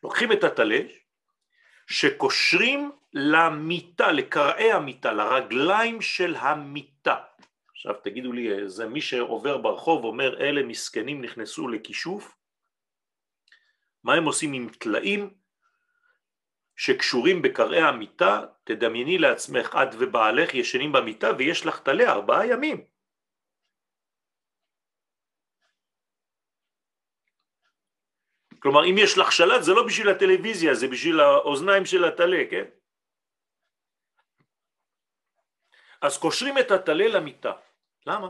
לוקחים 0.03 0.31
את 0.31 0.43
הטלה 0.43 0.79
שקושרים 1.87 2.91
למיטה, 3.13 4.11
לקרעי 4.11 4.71
המיטה, 4.71 5.13
לרגליים 5.13 6.01
של 6.01 6.35
המיטה. 6.35 7.15
עכשיו 7.71 7.93
תגידו 8.03 8.31
לי, 8.31 8.69
זה 8.69 8.85
מי 8.85 9.01
שעובר 9.01 9.57
ברחוב 9.57 10.03
אומר 10.03 10.41
אלה 10.41 10.63
מסכנים 10.63 11.21
נכנסו 11.21 11.67
לכישוף? 11.67 12.35
מה 14.03 14.13
הם 14.13 14.25
עושים 14.25 14.53
עם 14.53 14.69
טלאים 14.69 15.33
שקשורים 16.75 17.41
בקרעי 17.41 17.81
המיטה? 17.81 18.45
תדמייני 18.63 19.17
לעצמך 19.17 19.77
את 19.83 19.95
ובעלך 19.99 20.53
ישנים 20.53 20.91
במיטה 20.91 21.27
ויש 21.37 21.65
לך 21.65 21.79
טלה 21.79 22.11
ארבעה 22.11 22.47
ימים. 22.47 22.85
כלומר 28.59 28.85
אם 28.85 28.95
יש 28.97 29.17
לך 29.17 29.31
שלט 29.31 29.63
זה 29.63 29.73
לא 29.73 29.85
בשביל 29.85 30.09
הטלוויזיה 30.09 30.73
זה 30.73 30.87
בשביל 30.87 31.19
האוזניים 31.19 31.85
של 31.85 32.03
הטלה, 32.03 32.43
כן? 32.49 32.76
אז 36.01 36.17
קושרים 36.17 36.57
את 36.57 36.71
הטלה 36.71 37.07
למיטה 37.07 37.51
למה? 38.05 38.27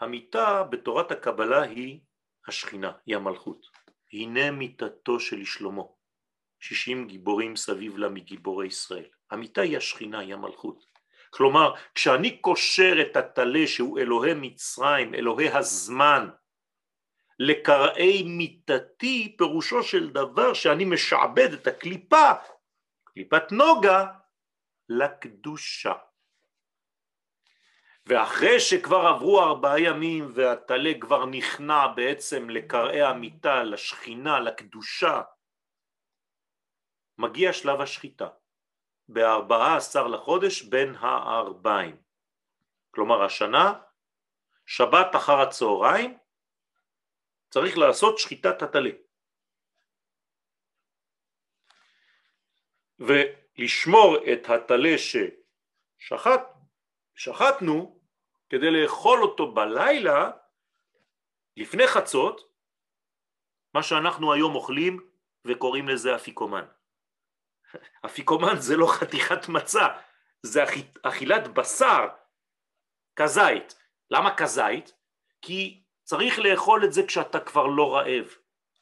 המיטה 0.00 0.62
בתורת 0.62 1.10
הקבלה 1.10 1.62
היא 1.62 2.00
השכינה, 2.48 2.92
היא 3.06 3.16
המלכות. 3.16 3.66
הנה 4.12 4.50
מיטתו 4.50 5.20
של 5.20 5.44
שלמה, 5.44 5.82
שישים 6.60 7.06
גיבורים 7.06 7.56
סביב 7.56 7.96
לה 7.96 8.08
מגיבורי 8.08 8.66
ישראל. 8.66 9.08
המיטה 9.30 9.60
היא 9.60 9.76
השכינה, 9.76 10.18
היא 10.18 10.34
המלכות. 10.34 10.84
כלומר, 11.30 11.74
כשאני 11.94 12.38
קושר 12.40 12.94
את 13.00 13.16
הטלה 13.16 13.66
שהוא 13.66 13.98
אלוהי 13.98 14.34
מצרים, 14.34 15.14
אלוהי 15.14 15.48
הזמן, 15.48 16.28
לקרעי 17.38 18.22
מיטתי, 18.22 19.34
פירושו 19.38 19.82
של 19.82 20.10
דבר 20.10 20.54
שאני 20.54 20.84
משעבד 20.84 21.52
את 21.52 21.66
הקליפה, 21.66 22.30
קליפת 23.04 23.52
נוגה, 23.52 24.06
לקדושה. 24.90 25.92
ואחרי 28.06 28.60
שכבר 28.60 29.06
עברו 29.06 29.40
ארבעה 29.40 29.80
ימים 29.80 30.30
והטלה 30.34 30.90
כבר 31.00 31.26
נכנע 31.26 31.86
בעצם 31.96 32.50
לקרעי 32.50 33.02
המיטה, 33.02 33.62
לשכינה, 33.62 34.40
לקדושה, 34.40 35.22
מגיע 37.18 37.52
שלב 37.52 37.80
השחיטה, 37.80 38.28
בארבעה 39.08 39.76
עשר 39.76 40.06
לחודש 40.06 40.62
בין 40.62 40.94
הארבעים. 40.94 42.02
כלומר 42.90 43.22
השנה, 43.22 43.80
שבת 44.66 45.16
אחר 45.16 45.40
הצהריים, 45.40 46.18
צריך 47.50 47.78
לעשות 47.78 48.18
שחיטת 48.18 48.62
הטלה. 48.62 48.90
ולשמור 53.58 54.16
את 54.32 54.50
הטלה 54.50 54.94
ששחטנו 57.16 58.00
כדי 58.48 58.70
לאכול 58.70 59.22
אותו 59.22 59.52
בלילה 59.52 60.30
לפני 61.56 61.86
חצות, 61.86 62.50
מה 63.74 63.82
שאנחנו 63.82 64.32
היום 64.32 64.54
אוכלים 64.54 65.10
וקוראים 65.44 65.88
לזה 65.88 66.16
אפיקומן. 66.16 66.64
אפיקומן 68.06 68.56
זה 68.56 68.76
לא 68.76 68.86
חתיכת 68.86 69.48
מצה, 69.48 69.86
זה 70.42 70.64
אכילת 71.02 71.48
בשר, 71.48 72.06
כזית. 73.16 73.80
למה 74.10 74.36
כזית? 74.36 74.94
כי 75.42 75.82
צריך 76.04 76.38
לאכול 76.38 76.84
את 76.84 76.92
זה 76.92 77.06
כשאתה 77.06 77.40
כבר 77.40 77.66
לא 77.66 77.94
רעב, 77.94 78.26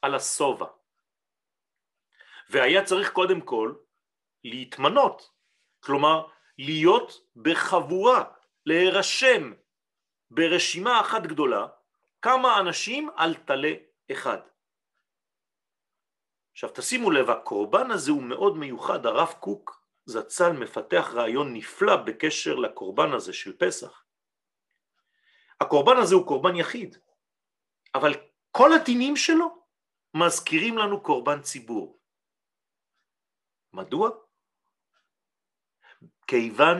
על 0.01 0.15
השובע. 0.15 0.65
והיה 2.49 2.83
צריך 2.83 3.11
קודם 3.11 3.41
כל 3.41 3.73
להתמנות, 4.43 5.31
כלומר 5.79 6.27
להיות 6.57 7.11
בחבורה, 7.35 8.23
להירשם 8.65 9.53
ברשימה 10.31 11.01
אחת 11.01 11.21
גדולה 11.21 11.67
כמה 12.21 12.59
אנשים 12.59 13.09
על 13.15 13.35
טלה 13.35 13.73
אחד. 14.11 14.37
עכשיו 16.51 16.69
תשימו 16.75 17.11
לב, 17.11 17.29
הקורבן 17.29 17.91
הזה 17.91 18.11
הוא 18.11 18.23
מאוד 18.23 18.57
מיוחד, 18.57 19.05
הרב 19.05 19.33
קוק 19.39 19.83
זצ"ל 20.05 20.51
מפתח 20.51 21.07
רעיון 21.13 21.53
נפלא 21.53 21.95
בקשר 21.95 22.55
לקורבן 22.55 23.13
הזה 23.13 23.33
של 23.33 23.57
פסח. 23.57 24.03
הקורבן 25.61 25.97
הזה 26.01 26.15
הוא 26.15 26.27
קורבן 26.27 26.55
יחיד, 26.55 26.97
אבל 27.95 28.11
כל 28.51 28.73
הדינים 28.73 29.15
שלו 29.15 29.65
מזכירים 30.13 30.77
לנו 30.77 31.03
קורבן 31.03 31.41
ציבור. 31.41 31.99
מדוע? 33.73 34.09
כיוון 36.29 36.79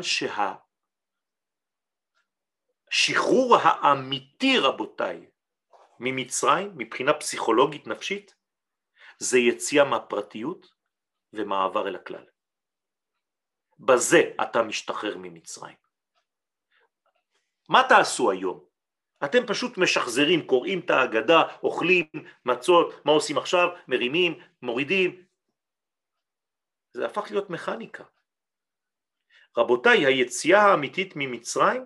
שהשחרור 2.92 3.56
האמיתי 3.56 4.58
רבותיי 4.60 5.30
ממצרים 6.00 6.72
מבחינה 6.78 7.14
פסיכולוגית 7.14 7.88
נפשית 7.88 8.36
זה 9.20 9.40
יציאה 9.40 9.86
מהפרטיות 9.86 10.76
ומעבר 11.34 11.88
אל 11.88 11.96
הכלל. 11.96 12.26
בזה 13.80 14.22
אתה 14.42 14.64
משתחרר 14.64 15.18
ממצרים. 15.18 15.76
מה 17.70 17.82
תעשו 17.90 18.32
היום? 18.32 18.66
אתם 19.26 19.46
פשוט 19.48 19.78
משחזרים, 19.78 20.48
קוראים 20.48 20.80
את 20.80 20.90
ההגדה, 20.90 21.44
אוכלים 21.64 22.06
מצות, 22.46 23.06
מה 23.06 23.12
עושים 23.12 23.38
עכשיו? 23.38 23.68
מרימים, 23.88 24.40
מורידים. 24.62 25.26
זה 26.94 27.06
הפך 27.06 27.32
להיות 27.32 27.50
מכניקה. 27.50 28.04
רבותיי, 29.58 30.06
היציאה 30.06 30.62
האמיתית 30.62 31.14
ממצרים 31.16 31.86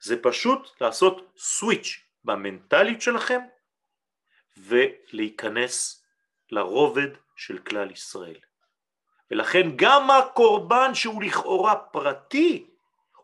זה 0.00 0.22
פשוט 0.22 0.80
לעשות 0.80 1.32
סוויץ' 1.36 2.00
במנטליות 2.24 3.00
שלכם 3.00 3.40
ולהיכנס 4.56 6.04
לרובד 6.50 7.08
של 7.36 7.58
כלל 7.58 7.90
ישראל. 7.90 8.38
ולכן 9.30 9.66
גם 9.76 10.10
הקורבן 10.10 10.94
שהוא 10.94 11.22
לכאורה 11.22 11.76
פרטי 11.76 12.70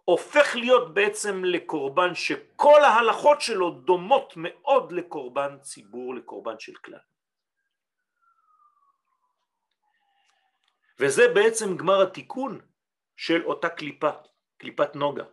הופך 0.05 0.57
להיות 0.57 0.95
בעצם 0.95 1.45
לקורבן 1.45 2.15
שכל 2.15 2.85
ההלכות 2.85 3.41
שלו 3.41 3.71
דומות 3.71 4.33
מאוד 4.37 4.93
לקורבן 4.93 5.59
ציבור, 5.61 6.15
לקורבן 6.15 6.59
של 6.59 6.75
כלל. 6.75 6.99
וזה 11.03 11.29
בעצם 11.35 11.77
גמר 11.77 12.03
התיקון 12.03 12.61
של 13.17 13.45
אותה 13.45 13.69
קליפה, 13.69 14.11
קליפת 14.59 14.97
נוגה. 14.97 15.25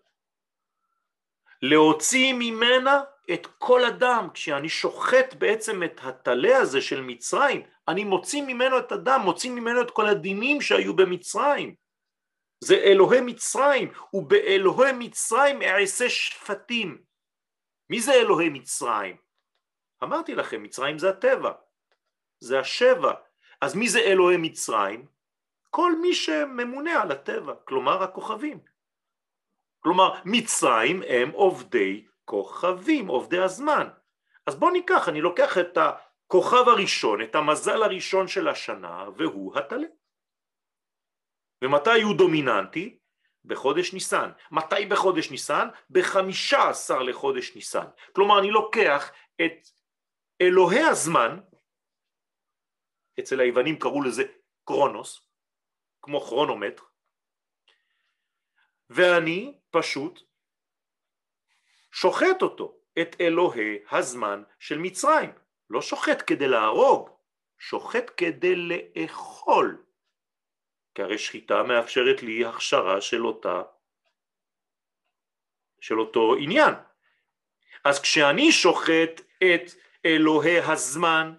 להוציא 1.62 2.34
ממנה 2.34 3.04
את 3.34 3.48
כל 3.58 3.86
הדם, 3.86 4.28
כשאני 4.34 4.70
שוחט 4.70 5.34
בעצם 5.34 5.84
את 5.84 6.00
הטלה 6.04 6.58
הזה 6.58 6.82
של 6.82 7.02
מצרים, 7.02 7.62
אני 7.88 8.04
מוציא 8.04 8.42
ממנו 8.42 8.80
את 8.80 8.92
הדם, 8.92 9.22
מוציא 9.24 9.52
ממנו 9.52 9.82
את 9.82 9.92
כל 9.92 10.06
הדינים 10.06 10.62
שהיו 10.62 10.96
במצרים. 10.96 11.76
זה 12.64 12.76
אלוהי 12.76 13.22
מצרים, 13.22 13.94
ובאלוהי 14.14 14.92
מצרים 14.94 15.62
אעשה 15.62 16.10
שפטים. 16.10 17.02
מי 17.90 18.02
זה 18.02 18.14
אלוהי 18.14 18.50
מצרים? 18.50 19.18
אמרתי 20.04 20.36
לכם, 20.36 20.64
מצרים 20.64 20.98
זה 21.00 21.10
הטבע, 21.10 21.52
זה 22.40 22.60
השבע. 22.60 23.14
אז 23.62 23.76
מי 23.76 23.90
זה 23.90 24.00
אלוהי 24.00 24.38
מצרים? 24.38 25.19
כל 25.70 25.92
מי 26.02 26.14
שממונה 26.14 27.02
על 27.02 27.12
הטבע, 27.12 27.54
כלומר 27.66 28.04
הכוכבים. 28.04 28.60
כלומר 29.80 30.14
מצרים 30.26 31.02
הם 31.08 31.30
עובדי 31.32 32.06
כוכבים, 32.26 33.08
עובדי 33.08 33.40
הזמן. 33.40 33.88
אז 34.46 34.56
בוא 34.56 34.72
ניקח, 34.72 35.10
אני 35.10 35.22
לוקח 35.22 35.58
את 35.58 35.78
הכוכב 35.78 36.68
הראשון, 36.68 37.22
את 37.22 37.36
המזל 37.36 37.84
הראשון 37.84 38.28
של 38.28 38.48
השנה, 38.48 39.06
והוא 39.18 39.58
הטלה. 39.58 39.88
ומתי 41.64 42.02
הוא 42.02 42.18
דומיננטי? 42.18 43.00
בחודש 43.46 43.94
ניסן. 43.94 44.32
מתי 44.52 44.86
בחודש 44.86 45.32
ניסן? 45.32 45.68
בחמישה 45.90 46.70
עשר 46.70 47.00
לחודש 47.00 47.56
ניסן. 47.56 47.86
כלומר 48.16 48.40
אני 48.40 48.52
לוקח 48.52 49.12
את 49.42 49.68
אלוהי 50.42 50.84
הזמן, 50.84 51.40
אצל 53.20 53.40
היוונים 53.40 53.80
קראו 53.80 54.02
לזה 54.02 54.24
קרונוס, 54.66 55.29
כמו 56.02 56.22
כרונומטר, 56.22 56.84
ואני 58.90 59.60
פשוט 59.72 60.22
שוחט 61.92 62.42
אותו, 62.42 62.80
את 63.02 63.16
אלוהי 63.22 63.80
הזמן 63.92 64.44
של 64.60 64.78
מצרים. 64.78 65.32
לא 65.70 65.82
שוחט 65.82 66.24
כדי 66.28 66.48
להרוג, 66.48 67.10
שוחט 67.60 68.12
כדי 68.18 68.56
לאכול. 68.56 69.84
כי 70.96 71.02
הרי 71.02 71.18
שחיטה 71.18 71.64
מאפשרת 71.64 72.24
לי 72.24 72.46
הכשרה 72.46 73.02
של 73.02 73.26
אותה, 73.26 73.62
של 75.82 76.00
אותו 76.00 76.36
עניין. 76.36 76.74
אז 77.84 78.02
כשאני 78.02 78.52
שוחט 78.52 79.22
את 79.38 79.72
אלוהי 80.06 80.60
הזמן, 80.60 81.34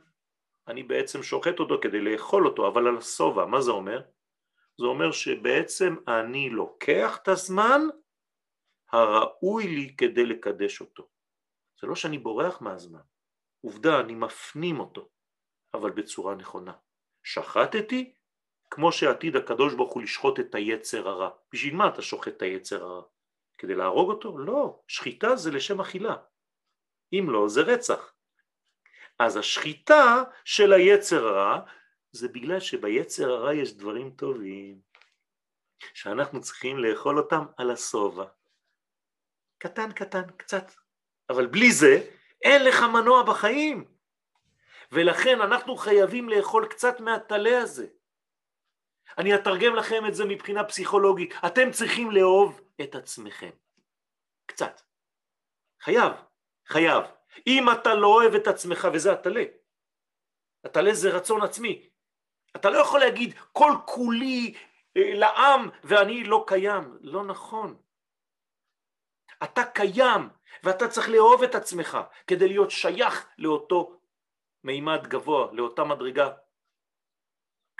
אני 0.68 0.82
בעצם 0.82 1.22
שוחט 1.22 1.60
אותו 1.60 1.78
כדי 1.82 2.00
לאכול 2.00 2.46
אותו, 2.46 2.68
אבל 2.68 2.86
על 2.86 2.98
השובע, 2.98 3.46
מה 3.46 3.60
זה 3.60 3.70
אומר? 3.70 4.00
זה 4.80 4.86
אומר 4.86 5.12
שבעצם 5.12 5.96
אני 6.08 6.50
לוקח 6.50 7.18
את 7.22 7.28
הזמן 7.28 7.80
הראוי 8.92 9.66
לי 9.66 9.94
כדי 9.96 10.26
לקדש 10.26 10.80
אותו. 10.80 11.08
זה 11.80 11.86
לא 11.86 11.94
שאני 11.94 12.18
בורח 12.18 12.60
מהזמן, 12.60 13.00
עובדה, 13.60 14.00
אני 14.00 14.14
מפנים 14.14 14.80
אותו, 14.80 15.08
אבל 15.74 15.90
בצורה 15.90 16.34
נכונה. 16.34 16.72
שחטתי 17.22 18.14
כמו 18.70 18.92
שעתיד 18.92 19.36
הקדוש 19.36 19.74
ברוך 19.74 19.92
הוא 19.92 20.02
לשחוט 20.02 20.40
את 20.40 20.54
היצר 20.54 21.08
הרע. 21.08 21.30
בשביל 21.52 21.74
מה 21.74 21.88
אתה 21.88 22.02
שוחט 22.02 22.36
את 22.36 22.42
היצר 22.42 22.84
הרע? 22.84 23.02
כדי 23.58 23.74
להרוג 23.74 24.10
אותו? 24.10 24.38
לא, 24.38 24.82
שחיטה 24.88 25.36
זה 25.36 25.50
לשם 25.50 25.80
אכילה. 25.80 26.16
אם 27.12 27.26
לא, 27.30 27.48
זה 27.48 27.60
רצח. 27.60 28.14
אז 29.18 29.36
השחיטה 29.36 30.22
של 30.44 30.72
היצר 30.72 31.26
הרע 31.26 31.60
זה 32.12 32.28
בגלל 32.28 32.60
שביצר 32.60 33.30
הרע 33.30 33.54
יש 33.54 33.72
דברים 33.72 34.10
טובים, 34.10 34.80
שאנחנו 35.94 36.40
צריכים 36.40 36.78
לאכול 36.78 37.18
אותם 37.18 37.44
על 37.56 37.70
השובע. 37.70 38.24
קטן 39.58 39.92
קטן, 39.92 40.30
קצת. 40.36 40.72
אבל 41.30 41.46
בלי 41.46 41.72
זה 41.72 42.10
אין 42.42 42.64
לך 42.64 42.82
מנוע 42.92 43.22
בחיים. 43.22 43.84
ולכן 44.92 45.40
אנחנו 45.40 45.76
חייבים 45.76 46.28
לאכול 46.28 46.66
קצת 46.66 47.00
מהטלה 47.00 47.58
הזה. 47.58 47.86
אני 49.18 49.34
אתרגם 49.34 49.74
לכם 49.74 50.06
את 50.08 50.14
זה 50.14 50.24
מבחינה 50.24 50.64
פסיכולוגית. 50.64 51.34
אתם 51.46 51.70
צריכים 51.70 52.10
לאהוב 52.10 52.60
את 52.82 52.94
עצמכם. 52.94 53.50
קצת. 54.46 54.80
חייב, 55.80 56.12
חייב. 56.66 57.04
אם 57.46 57.64
אתה 57.72 57.94
לא 57.94 58.06
אוהב 58.06 58.34
את 58.34 58.46
עצמך, 58.46 58.88
וזה 58.94 59.12
הטלה, 59.12 59.44
הטלה 60.64 60.94
זה 60.94 61.10
רצון 61.10 61.42
עצמי. 61.42 61.89
אתה 62.56 62.70
לא 62.70 62.78
יכול 62.78 63.00
להגיד 63.00 63.34
כל 63.52 63.72
כולי 63.86 64.54
לעם 64.96 65.68
ואני 65.84 66.24
לא 66.24 66.44
קיים. 66.46 66.98
לא 67.00 67.24
נכון. 67.24 67.76
אתה 69.44 69.64
קיים 69.64 70.28
ואתה 70.64 70.88
צריך 70.88 71.08
לאהוב 71.08 71.42
את 71.42 71.54
עצמך 71.54 71.98
כדי 72.26 72.48
להיות 72.48 72.70
שייך 72.70 73.28
לאותו 73.38 74.00
מימד 74.64 75.06
גבוה, 75.06 75.52
לאותה 75.52 75.84
מדרגה 75.84 76.28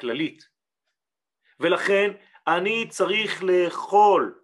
כללית. 0.01 0.49
ולכן 1.61 2.11
אני 2.47 2.89
צריך 2.89 3.43
לאכול. 3.43 4.41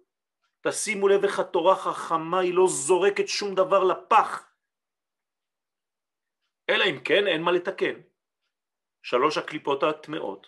תשימו 0.61 1.07
לב 1.07 1.23
איך 1.23 1.39
התורה 1.39 1.75
חכמה, 1.75 2.39
היא 2.39 2.53
לא 2.53 2.67
זורקת 2.67 3.27
שום 3.27 3.55
דבר 3.55 3.83
לפח. 3.83 4.51
אלא 6.69 6.83
אם 6.83 6.99
כן 7.05 7.27
אין 7.27 7.41
מה 7.41 7.51
לתקן. 7.51 8.01
שלוש 9.03 9.37
הקליפות 9.37 9.83
הטמאות. 9.83 10.47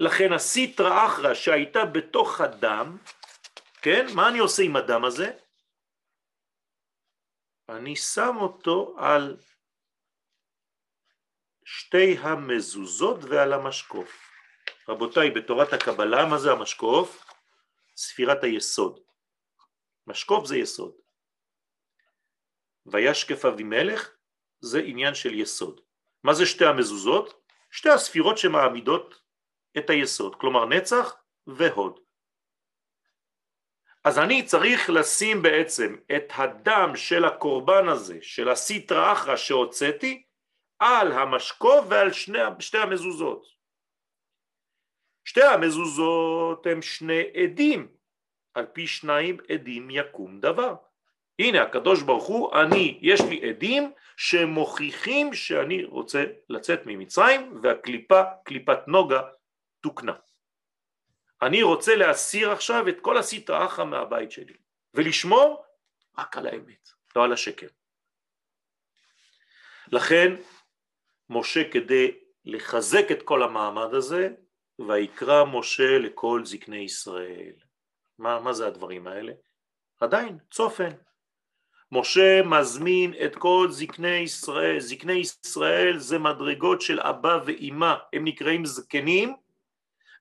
לכן 0.00 0.32
הסיטרא 0.32 1.06
אחרא 1.06 1.34
שהייתה 1.34 1.84
בתוך 1.84 2.40
הדם, 2.40 2.96
כן, 3.82 4.06
מה 4.14 4.28
אני 4.28 4.38
עושה 4.38 4.62
עם 4.62 4.76
הדם 4.76 5.04
הזה? 5.04 5.32
אני 7.68 7.96
שם 7.96 8.36
אותו 8.40 8.96
על 8.98 9.36
שתי 11.64 12.18
המזוזות 12.18 13.24
ועל 13.24 13.52
המשקוף. 13.52 14.30
רבותיי, 14.88 15.30
בתורת 15.30 15.72
הקבלה, 15.72 16.26
מה 16.26 16.38
זה 16.38 16.52
המשקוף? 16.52 17.24
ספירת 17.96 18.44
היסוד. 18.44 19.00
משקוף 20.06 20.46
זה 20.46 20.56
יסוד. 20.56 20.92
וישקף 22.86 23.44
אבימלך 23.44 24.10
זה 24.60 24.78
עניין 24.78 25.14
של 25.14 25.34
יסוד. 25.34 25.80
מה 26.24 26.34
זה 26.34 26.46
שתי 26.46 26.64
המזוזות? 26.64 27.39
שתי 27.70 27.90
הספירות 27.90 28.38
שמעמידות 28.38 29.22
את 29.78 29.90
היסוד, 29.90 30.36
כלומר 30.36 30.66
נצח 30.66 31.16
והוד. 31.46 32.00
אז 34.04 34.18
אני 34.18 34.46
צריך 34.46 34.90
לשים 34.90 35.42
בעצם 35.42 35.96
את 36.16 36.32
הדם 36.34 36.92
של 36.96 37.24
הקורבן 37.24 37.88
הזה, 37.88 38.18
של 38.22 38.48
הסיטרא 38.48 39.12
אחרא 39.12 39.36
שהוצאתי, 39.36 40.24
על 40.78 41.12
המשקוף 41.12 41.84
ועל 41.90 42.12
שני, 42.12 42.38
שתי 42.58 42.78
המזוזות. 42.78 43.46
שתי 45.24 45.42
המזוזות 45.42 46.66
הם 46.66 46.82
שני 46.82 47.22
עדים, 47.42 47.88
על 48.54 48.66
פי 48.66 48.86
שניים 48.86 49.36
עדים 49.48 49.90
יקום 49.90 50.40
דבר. 50.40 50.74
הנה 51.40 51.62
הקדוש 51.62 52.02
ברוך 52.02 52.24
הוא, 52.24 52.60
אני, 52.60 52.98
יש 53.02 53.20
לי 53.20 53.50
עדים 53.50 53.92
שמוכיחים 54.16 55.34
שאני 55.34 55.84
רוצה 55.84 56.24
לצאת 56.48 56.80
ממצרים 56.86 57.58
והקליפה, 57.62 58.22
קליפת 58.44 58.78
נוגה, 58.86 59.20
תוקנה. 59.80 60.12
אני 61.42 61.62
רוצה 61.62 61.96
להסיר 61.96 62.50
עכשיו 62.50 62.88
את 62.88 63.00
כל 63.00 63.18
הסטרא 63.18 63.66
אחרא 63.66 63.84
מהבית 63.84 64.32
שלי 64.32 64.54
ולשמור 64.94 65.64
רק 66.18 66.36
על 66.36 66.46
האמת, 66.46 66.88
לא 67.16 67.24
על 67.24 67.32
השקר. 67.32 67.66
לכן 69.92 70.36
משה 71.30 71.70
כדי 71.70 72.18
לחזק 72.44 73.04
את 73.10 73.22
כל 73.22 73.42
המעמד 73.42 73.94
הזה, 73.94 74.28
ויקרא 74.88 75.44
משה 75.44 75.98
לכל 75.98 76.42
זקני 76.44 76.78
ישראל. 76.78 77.54
מה, 78.18 78.40
מה 78.40 78.52
זה 78.52 78.66
הדברים 78.66 79.06
האלה? 79.06 79.32
עדיין, 80.00 80.38
צופן. 80.50 80.90
משה 81.92 82.42
מזמין 82.42 83.12
את 83.24 83.36
כל 83.36 83.66
זקני 83.70 84.16
ישראל, 84.16 84.80
זקני 84.80 85.12
ישראל 85.12 85.98
זה 85.98 86.18
מדרגות 86.18 86.80
של 86.80 87.00
אבא 87.00 87.38
ואימא, 87.44 87.94
הם 88.12 88.24
נקראים 88.24 88.64
זקנים, 88.64 89.34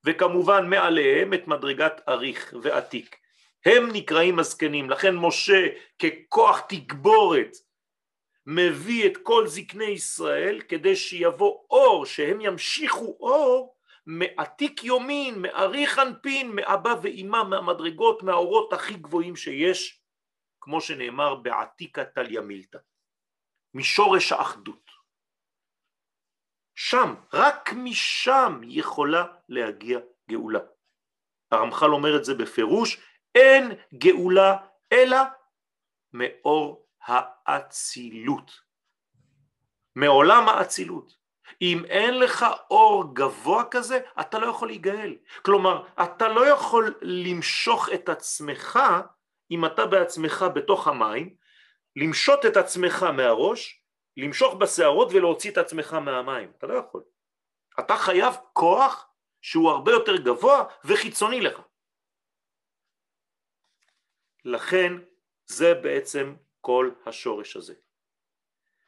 וכמובן 0.05 0.69
מעליהם 0.69 1.33
את 1.33 1.47
מדרגת 1.47 2.01
אריך 2.07 2.53
ועתיק. 2.61 3.15
הם 3.65 3.89
נקראים 3.93 4.39
הזקנים, 4.39 4.89
לכן 4.89 5.15
משה 5.15 5.67
ככוח 5.99 6.59
תגבורת 6.59 7.57
מביא 8.45 9.07
את 9.07 9.17
כל 9.23 9.47
זקני 9.47 9.85
ישראל 9.85 10.61
כדי 10.67 10.95
שיבוא 10.95 11.57
אור, 11.69 12.05
שהם 12.05 12.41
ימשיכו 12.41 13.17
אור 13.19 13.75
מעתיק 14.05 14.83
יומין, 14.83 15.41
מאריך 15.41 15.99
אנפין, 15.99 16.51
מאבא 16.51 16.95
ואימא, 17.01 17.43
מהמדרגות, 17.43 18.23
מהאורות 18.23 18.73
הכי 18.73 18.93
גבוהים 18.93 19.35
שיש, 19.35 19.98
כמו 20.61 20.81
שנאמר 20.81 21.35
בעתיקה 21.35 22.05
טליה 22.05 22.41
מילתא, 22.41 22.77
משורש 23.73 24.31
האחדות. 24.31 24.89
שם, 26.75 27.15
רק 27.33 27.73
משם 27.73 28.61
יכולה 28.63 29.25
להגיע 29.49 29.99
גאולה. 30.29 30.59
הרמח"ל 31.51 31.93
אומר 31.93 32.17
את 32.17 32.25
זה 32.25 32.35
בפירוש, 32.35 33.01
אין 33.35 33.71
גאולה 33.93 34.57
אלא 34.91 35.17
מאור 36.13 36.87
האצילות, 37.01 38.51
מעולם 39.95 40.49
האצילות. 40.49 41.19
אם 41.61 41.85
אין 41.85 42.19
לך 42.19 42.45
אור 42.71 43.15
גבוה 43.15 43.63
כזה, 43.71 43.99
אתה 44.19 44.39
לא 44.39 44.47
יכול 44.47 44.67
להיגאל. 44.67 45.17
כלומר, 45.45 45.87
אתה 46.03 46.27
לא 46.27 46.47
יכול 46.47 46.95
למשוך 47.01 47.89
את 47.93 48.09
עצמך, 48.09 48.79
אם 49.51 49.65
אתה 49.65 49.85
בעצמך 49.85 50.45
בתוך 50.55 50.87
המים, 50.87 51.35
למשות 51.95 52.45
את 52.45 52.57
עצמך 52.57 53.03
מהראש, 53.03 53.83
למשוך 54.17 54.53
בשערות 54.53 55.07
ולהוציא 55.13 55.51
את 55.51 55.57
עצמך 55.57 55.93
מהמים. 55.93 56.51
אתה 56.57 56.67
לא 56.67 56.73
יכול. 56.73 57.03
אתה 57.79 57.97
חייב 57.97 58.33
כוח 58.53 59.09
שהוא 59.41 59.69
הרבה 59.69 59.91
יותר 59.91 60.17
גבוה 60.17 60.63
וחיצוני 60.85 61.41
לך. 61.41 61.61
לכן 64.45 64.93
זה 65.45 65.73
בעצם 65.73 66.35
כל 66.61 66.91
השורש 67.05 67.55
הזה. 67.55 67.73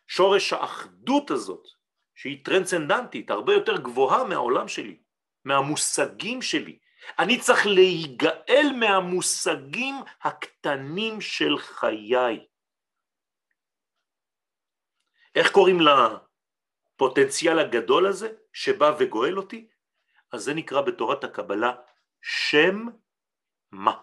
שורש 0.08 0.54
האחדות 0.54 1.32
הזאת, 1.32 1.68
שהיא 2.16 2.46
טרנסצנדנטית, 2.46 3.32
הרבה 3.32 3.54
יותר 3.54 3.78
גבוהה 3.78 4.24
מהעולם 4.24 4.68
שלי, 4.68 5.00
מהמושגים 5.46 6.42
שלי. 6.42 6.80
אני 7.20 7.40
צריך 7.40 7.66
להיגאל 7.66 8.68
מהמושגים 8.80 9.96
הקטנים 10.22 11.22
של 11.22 11.58
חיי. 11.58 12.48
איך 15.36 15.52
קוראים 15.52 15.78
לפוטנציאל 15.82 17.60
הגדול 17.60 18.08
הזה 18.08 18.34
שבא 18.54 18.96
וגואל 19.00 19.38
אותי? 19.38 19.68
אז 20.32 20.44
זה 20.44 20.54
נקרא 20.54 20.82
בתורת 20.82 21.24
הקבלה 21.24 21.76
שם 22.22 22.86
מה. 23.72 24.02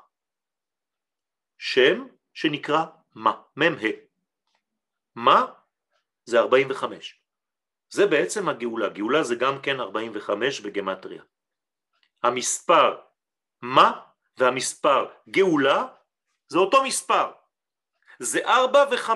שם 1.58 2.06
שנקרא 2.34 2.84
מה, 3.14 3.42
מ"ה. 3.56 3.88
מה 5.14 5.46
זה 6.24 6.38
45. 6.38 7.20
זה 7.90 8.06
בעצם 8.06 8.48
הגאולה, 8.48 8.88
גאולה 8.88 9.22
זה 9.22 9.34
גם 9.34 9.62
כן 9.62 9.80
45 9.80 10.60
בגמטריה. 10.60 11.22
המספר 12.22 13.00
מה 13.62 14.00
והמספר 14.36 15.06
גאולה 15.30 15.86
זה 16.48 16.58
אותו 16.58 16.84
מספר, 16.84 17.32
זה 18.18 18.38
4 18.46 18.84
ו-5, 18.90 19.10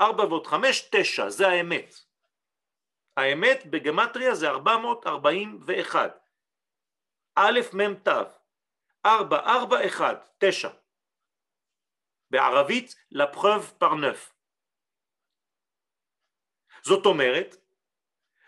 4 0.00 0.24
ועוד 0.24 0.46
5, 0.46 0.88
9, 0.92 1.30
זה 1.30 1.48
האמת. 1.48 1.94
האמת 3.16 3.66
בגמטריה 3.66 4.34
זה 4.34 4.48
441, 4.48 6.20
א' 7.34 7.60
מ' 7.72 7.94
ת', 7.94 8.08
4, 9.06 9.38
4, 9.38 9.86
1, 9.86 10.28
9. 10.38 10.68
בערבית 12.30 12.94
לפרב 13.10 13.72
פרנף. 13.78 14.32
זאת 16.82 17.06
אומרת 17.06 17.56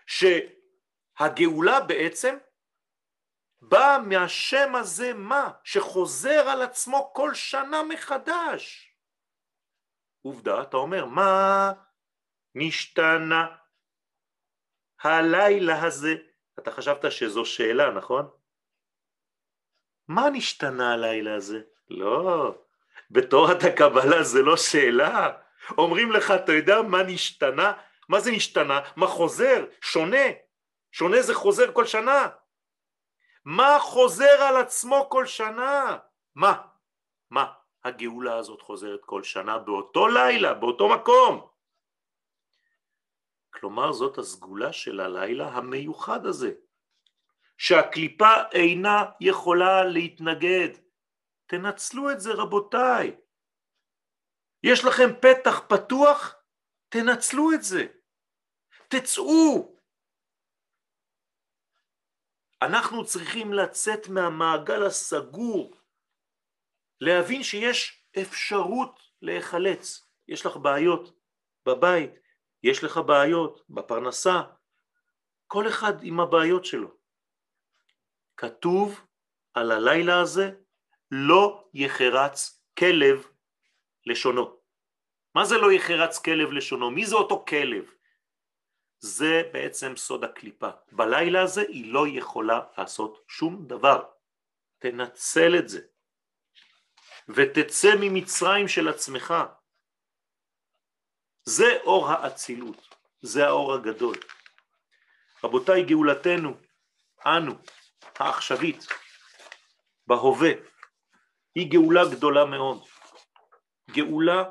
שהגאולה 0.06 1.80
בעצם 1.80 2.36
באה 3.60 3.98
מהשם 3.98 4.74
הזה 4.74 5.14
מה? 5.14 5.50
שחוזר 5.64 6.48
על 6.48 6.62
עצמו 6.62 7.10
כל 7.14 7.34
שנה 7.34 7.82
מחדש. 7.82 8.94
עובדה, 10.22 10.62
אתה 10.62 10.76
אומר, 10.76 11.04
מה 11.04 11.72
נשתנה 12.54 13.46
הלילה 15.02 15.86
הזה? 15.86 16.14
אתה 16.58 16.70
חשבת 16.70 17.12
שזו 17.12 17.44
שאלה, 17.44 17.90
נכון? 17.90 18.30
מה 20.08 20.30
נשתנה 20.30 20.92
הלילה 20.92 21.34
הזה? 21.34 21.60
לא, 21.90 22.58
בתורת 23.10 23.64
הקבלה 23.64 24.22
זה 24.22 24.42
לא 24.42 24.56
שאלה. 24.56 25.30
אומרים 25.78 26.12
לך, 26.12 26.30
אתה 26.30 26.52
יודע 26.52 26.82
מה 26.82 27.02
נשתנה? 27.02 27.72
מה 28.08 28.20
זה 28.20 28.30
נשתנה? 28.30 28.80
מה 28.96 29.06
חוזר? 29.06 29.64
שונה. 29.80 30.26
שונה 30.92 31.22
זה 31.22 31.34
חוזר 31.34 31.72
כל 31.72 31.86
שנה. 31.86 32.28
מה 33.48 33.78
חוזר 33.80 34.42
על 34.42 34.56
עצמו 34.56 35.06
כל 35.10 35.26
שנה? 35.26 35.98
מה? 36.34 36.62
מה? 37.30 37.52
הגאולה 37.84 38.36
הזאת 38.36 38.62
חוזרת 38.62 39.04
כל 39.04 39.22
שנה 39.22 39.58
באותו 39.58 40.08
לילה, 40.08 40.54
באותו 40.54 40.88
מקום. 40.88 41.48
כלומר 43.50 43.92
זאת 43.92 44.18
הסגולה 44.18 44.72
של 44.72 45.00
הלילה 45.00 45.48
המיוחד 45.48 46.26
הזה. 46.26 46.52
שהקליפה 47.58 48.32
אינה 48.52 49.04
יכולה 49.20 49.84
להתנגד. 49.84 50.68
תנצלו 51.46 52.10
את 52.10 52.20
זה 52.20 52.32
רבותיי. 52.32 53.16
יש 54.62 54.84
לכם 54.84 55.08
פתח 55.20 55.60
פתוח? 55.68 56.34
תנצלו 56.88 57.52
את 57.52 57.62
זה. 57.62 57.86
תצאו. 58.88 59.77
אנחנו 62.62 63.04
צריכים 63.04 63.52
לצאת 63.52 64.08
מהמעגל 64.08 64.86
הסגור, 64.86 65.76
להבין 67.00 67.42
שיש 67.42 68.04
אפשרות 68.22 69.00
להיחלץ. 69.22 70.08
יש 70.28 70.46
לך 70.46 70.56
בעיות 70.56 71.18
בבית, 71.66 72.10
יש 72.62 72.84
לך 72.84 73.00
בעיות 73.06 73.64
בפרנסה, 73.68 74.42
כל 75.46 75.68
אחד 75.68 75.92
עם 76.02 76.20
הבעיות 76.20 76.64
שלו. 76.64 76.94
כתוב 78.36 79.00
על 79.54 79.70
הלילה 79.70 80.20
הזה 80.20 80.50
לא 81.10 81.68
יחרץ 81.74 82.62
כלב 82.78 83.26
לשונו. 84.06 84.60
מה 85.34 85.44
זה 85.44 85.58
לא 85.58 85.72
יחרץ 85.72 86.18
כלב 86.18 86.52
לשונו? 86.52 86.90
מי 86.90 87.06
זה 87.06 87.16
אותו 87.16 87.44
כלב? 87.48 87.97
זה 89.00 89.42
בעצם 89.52 89.96
סוד 89.96 90.24
הקליפה. 90.24 90.70
בלילה 90.92 91.42
הזה 91.42 91.60
היא 91.60 91.92
לא 91.92 92.04
יכולה 92.08 92.60
לעשות 92.78 93.24
שום 93.28 93.66
דבר. 93.66 94.04
תנצל 94.78 95.58
את 95.58 95.68
זה 95.68 95.80
ותצא 97.28 97.88
ממצרים 98.00 98.68
של 98.68 98.88
עצמך. 98.88 99.34
זה 101.44 101.78
אור 101.84 102.08
האצילות, 102.10 102.94
זה 103.22 103.46
האור 103.46 103.74
הגדול. 103.74 104.14
רבותיי, 105.44 105.82
גאולתנו, 105.82 106.54
אנו, 107.26 107.54
העכשווית, 108.18 108.86
בהווה, 110.06 110.50
היא 111.54 111.70
גאולה 111.70 112.02
גדולה 112.10 112.44
מאוד. 112.44 112.84
גאולה 113.90 114.44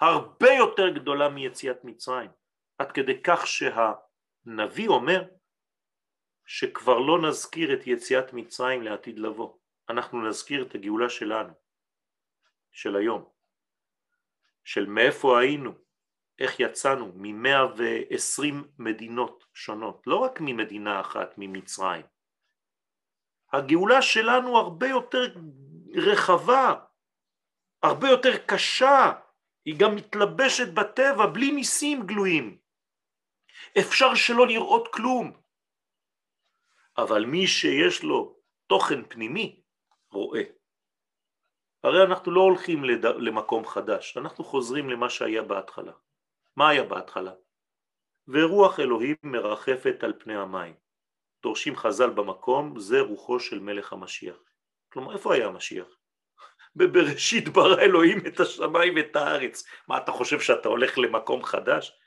הרבה 0.00 0.50
יותר 0.52 0.88
גדולה 0.88 1.28
מיציאת 1.28 1.84
מצרים, 1.84 2.30
עד 2.78 2.92
כדי 2.92 3.22
כך 3.22 3.46
שהנביא 3.46 4.88
אומר 4.88 5.24
שכבר 6.46 6.98
לא 6.98 7.28
נזכיר 7.28 7.74
את 7.74 7.86
יציאת 7.86 8.32
מצרים 8.32 8.82
לעתיד 8.82 9.18
לבוא, 9.18 9.58
אנחנו 9.88 10.28
נזכיר 10.28 10.66
את 10.66 10.74
הגאולה 10.74 11.10
שלנו, 11.10 11.52
של 12.70 12.96
היום, 12.96 13.28
של 14.64 14.86
מאיפה 14.86 15.40
היינו, 15.40 15.72
איך 16.38 16.60
יצאנו? 16.60 17.12
ממאה 17.14 17.66
ועשרים 17.76 18.68
מדינות 18.78 19.44
שונות, 19.54 20.06
לא 20.06 20.16
רק 20.16 20.40
ממדינה 20.40 21.00
אחת, 21.00 21.34
ממצרים. 21.38 22.06
הגאולה 23.52 24.02
שלנו 24.02 24.56
הרבה 24.56 24.88
יותר 24.88 25.34
רחבה, 25.94 26.74
הרבה 27.82 28.08
יותר 28.08 28.36
קשה, 28.46 29.12
היא 29.64 29.80
גם 29.80 29.96
מתלבשת 29.96 30.74
בטבע 30.74 31.26
בלי 31.26 31.52
ניסים 31.52 32.06
גלויים. 32.06 32.58
אפשר 33.78 34.14
שלא 34.14 34.46
לראות 34.46 34.88
כלום. 34.92 35.32
אבל 36.98 37.24
מי 37.24 37.46
שיש 37.46 38.02
לו 38.02 38.36
תוכן 38.66 39.08
פנימי, 39.08 39.62
רואה. 40.10 40.42
הרי 41.84 42.02
אנחנו 42.02 42.32
לא 42.32 42.40
הולכים 42.40 42.84
לד... 42.84 43.06
למקום 43.06 43.66
חדש, 43.66 44.16
אנחנו 44.16 44.44
חוזרים 44.44 44.90
למה 44.90 45.10
שהיה 45.10 45.42
בהתחלה. 45.42 45.92
מה 46.56 46.68
היה 46.68 46.82
בהתחלה? 46.82 47.32
ורוח 48.28 48.80
אלוהים 48.80 49.16
מרחפת 49.22 50.04
על 50.04 50.12
פני 50.18 50.36
המים. 50.36 50.74
דורשים 51.42 51.76
חז"ל 51.76 52.10
במקום, 52.10 52.78
זה 52.78 53.00
רוחו 53.00 53.40
של 53.40 53.58
מלך 53.58 53.92
המשיח. 53.92 54.36
כלומר, 54.92 55.12
איפה 55.14 55.34
היה 55.34 55.46
המשיח? 55.46 55.86
בבראשית 56.76 57.48
ברא 57.48 57.80
אלוהים 57.80 58.26
את 58.26 58.40
השמיים 58.40 58.94
ואת 58.96 59.16
הארץ. 59.16 59.64
מה, 59.88 59.98
אתה 59.98 60.12
חושב 60.12 60.40
שאתה 60.40 60.68
הולך 60.68 60.98
למקום 60.98 61.44
חדש? 61.44 61.97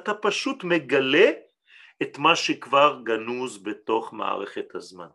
אתה 0.00 0.14
פשוט 0.14 0.64
מגלה 0.64 1.30
את 2.02 2.18
מה 2.18 2.36
שכבר 2.36 3.00
גנוז 3.04 3.62
בתוך 3.62 4.12
מערכת 4.12 4.74
הזמן. 4.74 5.08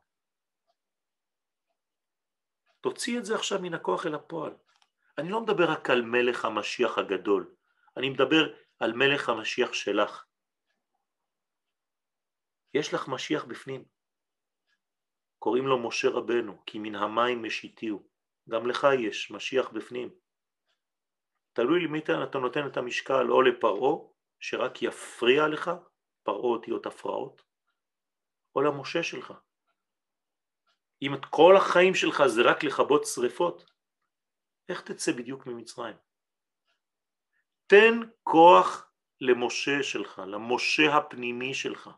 תוציא 2.82 3.20
את 3.20 3.26
זה 3.26 3.36
עכשיו 3.36 3.60
מן 3.62 3.74
הכוח 3.74 4.06
אל 4.06 4.16
הפועל. 4.16 4.54
אני 5.18 5.30
לא 5.30 5.42
מדבר 5.42 5.72
רק 5.72 5.90
על 5.90 6.02
מלך 6.02 6.46
המשיח 6.46 6.98
הגדול, 6.98 7.56
אני 7.98 8.10
מדבר 8.10 8.54
על 8.80 8.94
מלך 8.94 9.30
המשיח 9.30 9.74
שלך. 9.74 10.26
יש 12.74 12.94
לך 12.94 13.08
משיח 13.08 13.44
בפנים. 13.44 13.86
קוראים 15.40 15.68
לו 15.68 15.88
משה 15.88 16.10
רבנו, 16.10 16.64
כי 16.66 16.80
מן 16.80 16.96
המים 16.96 17.44
משיתיהו. 17.44 18.08
גם 18.50 18.68
לך 18.68 18.88
יש 19.00 19.32
משיח 19.32 19.70
בפנים. 19.70 20.10
תלוי 21.54 21.80
למי 21.80 22.00
אתה 22.00 22.40
נותן 22.40 22.68
את 22.68 22.78
המשקל, 22.78 23.32
או 23.32 23.42
לפרעה, 23.42 24.11
שרק 24.42 24.82
יפריע 24.82 25.48
לך, 25.48 25.72
פרעה 26.24 26.40
אותיות 26.40 26.86
הפרעות, 26.86 27.42
או 28.56 28.62
למשה 28.62 29.04
שלך. 29.04 29.34
אם 31.02 31.14
את 31.16 31.26
כל 31.26 31.56
החיים 31.58 31.96
שלך 31.96 32.24
זה 32.28 32.42
רק 32.42 32.64
לכבות 32.64 33.06
שריפות, 33.06 33.72
איך 34.70 34.82
תצא 34.82 35.12
בדיוק 35.12 35.46
ממצרים? 35.46 35.96
תן 37.68 38.00
כוח 38.24 38.92
למשה 39.22 39.84
שלך, 39.84 40.22
למשה 40.28 40.98
הפנימי 40.98 41.54
שלך. 41.54 41.90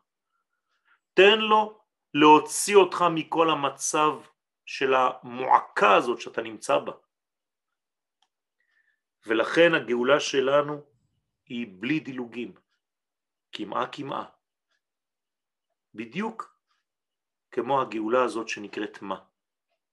תן 1.13 1.39
לו 1.39 1.81
להוציא 2.13 2.75
אותך 2.75 3.05
מכל 3.15 3.49
המצב 3.49 4.11
של 4.65 4.93
המועקה 4.93 5.95
הזאת 5.95 6.21
שאתה 6.21 6.41
נמצא 6.41 6.77
בה. 6.77 6.91
ולכן 9.25 9.73
הגאולה 9.73 10.19
שלנו 10.19 10.92
היא 11.45 11.67
בלי 11.79 11.99
דילוגים, 11.99 12.53
כמעה 13.51 13.91
כמעה. 13.91 14.25
בדיוק 15.93 16.59
כמו 17.51 17.81
הגאולה 17.81 18.23
הזאת 18.23 18.49
שנקראת 18.49 19.01
מה. 19.01 19.25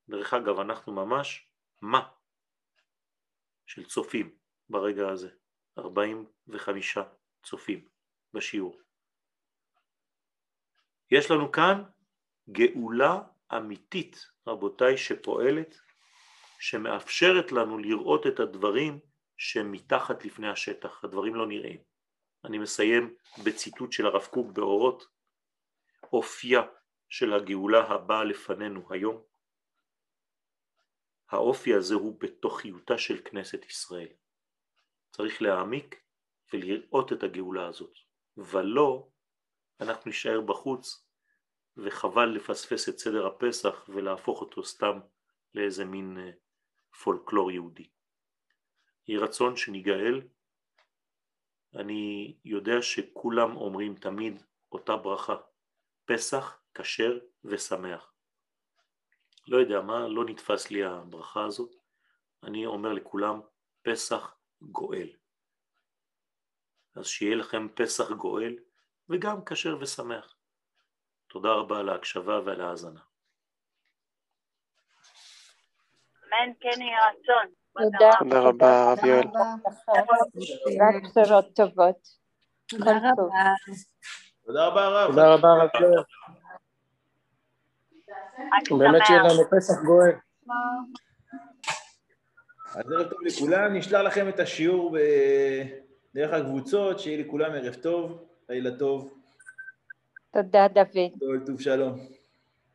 דרך 0.08 0.34
אגב, 0.34 0.58
אנחנו 0.58 0.92
ממש 0.92 1.48
מה 1.80 2.12
של 3.66 3.84
צופים 3.84 4.38
ברגע 4.68 5.08
הזה, 5.08 5.30
45 5.78 6.98
צופים 7.42 7.88
בשיעור. 8.34 8.80
יש 11.10 11.30
לנו 11.30 11.52
כאן 11.52 11.84
גאולה 12.50 13.22
אמיתית, 13.56 14.26
רבותיי, 14.46 14.98
שפועלת, 14.98 15.80
שמאפשרת 16.60 17.52
לנו 17.52 17.78
לראות 17.78 18.26
את 18.26 18.40
הדברים 18.40 19.00
שמתחת 19.42 20.24
לפני 20.24 20.48
השטח, 20.48 21.04
הדברים 21.04 21.34
לא 21.34 21.46
נראים. 21.46 21.82
אני 22.44 22.58
מסיים 22.58 23.14
בציטוט 23.44 23.92
של 23.92 24.06
הרב 24.06 24.24
קוק 24.24 24.52
באורות, 24.52 25.04
אופייה 26.12 26.62
של 27.08 27.32
הגאולה 27.32 27.90
הבאה 27.90 28.24
לפנינו 28.24 28.92
היום. 28.92 29.22
האופי 31.28 31.74
הזה 31.74 31.94
הוא 31.94 32.20
בתוכיותה 32.20 32.98
של 32.98 33.20
כנסת 33.24 33.64
ישראל. 33.64 34.08
צריך 35.12 35.42
להעמיק 35.42 36.02
ולראות 36.52 37.12
את 37.12 37.22
הגאולה 37.22 37.66
הזאת, 37.66 37.94
ולא 38.36 39.08
אנחנו 39.80 40.10
נשאר 40.10 40.40
בחוץ 40.40 41.06
וחבל 41.76 42.26
לפספס 42.26 42.88
את 42.88 42.98
סדר 42.98 43.26
הפסח 43.26 43.88
ולהפוך 43.88 44.40
אותו 44.40 44.64
סתם 44.64 45.00
לאיזה 45.54 45.84
מין 45.84 46.18
אה, 46.18 46.30
פולקלור 47.04 47.50
יהודי. 47.50 47.99
יהי 49.08 49.18
רצון 49.18 49.56
שניגאל. 49.56 50.20
אני 51.74 52.34
יודע 52.44 52.82
שכולם 52.82 53.56
אומרים 53.56 53.94
תמיד 53.94 54.42
אותה 54.72 54.96
ברכה, 54.96 55.36
פסח 56.04 56.60
כשר 56.74 57.18
ושמח. 57.44 58.12
לא 59.48 59.56
יודע 59.56 59.80
מה, 59.80 60.08
לא 60.08 60.24
נתפס 60.24 60.70
לי 60.70 60.84
הברכה 60.84 61.44
הזאת. 61.44 61.76
אני 62.42 62.66
אומר 62.66 62.92
לכולם, 62.92 63.40
פסח 63.82 64.36
גואל. 64.62 65.08
אז 66.94 67.06
שיהיה 67.06 67.36
לכם 67.36 67.68
פסח 67.74 68.10
גואל 68.10 68.56
וגם 69.08 69.44
כשר 69.44 69.76
ושמח. 69.80 70.36
תודה 71.26 71.52
רבה 71.52 71.78
על 71.78 71.88
ההקשבה 71.88 72.40
ועל 72.44 72.60
ההאזנה. 72.60 73.00
אמן 76.30 76.52
כן 76.60 76.80
יהי 76.80 76.90
רצון. 77.10 77.52
תודה. 77.78 78.40
רבה, 78.40 78.82
הרב 78.82 79.04
יואל. 79.04 79.26
רק 80.80 81.02
בשורות 81.16 81.54
טובות. 81.54 82.08
תודה 82.66 82.90
רבה. 82.90 83.54
תודה 84.46 84.66
רבה 84.66 84.84
הרב. 84.84 85.10
תודה 85.10 85.34
רבה, 85.34 85.48
הרב 85.48 85.70
יואל. 85.80 86.02
באמת 88.78 89.02
שיהיה. 89.06 89.22
לנו 89.22 89.50
פסח 89.50 89.74
גואל. 89.84 90.12
אז 92.74 92.92
ערב 92.92 93.10
טוב 93.10 93.18
לכולם, 93.22 93.76
נשלח 93.76 94.00
לכם 94.00 94.28
את 94.28 94.40
השיעור 94.40 94.96
דרך 96.14 96.32
הקבוצות, 96.32 97.00
שיהיה 97.00 97.24
לכולם 97.24 97.52
ערב 97.52 97.74
טוב, 97.74 98.24
לילה 98.48 98.70
טוב, 98.78 99.20
תודה, 100.32 100.68
דוד. 100.68 101.10
כל 101.18 101.38
טוב 101.46 101.60
שלום. 101.60 101.98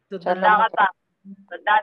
תודה 0.10 0.32
רבה. 0.32 0.86
תודה. 1.50 1.76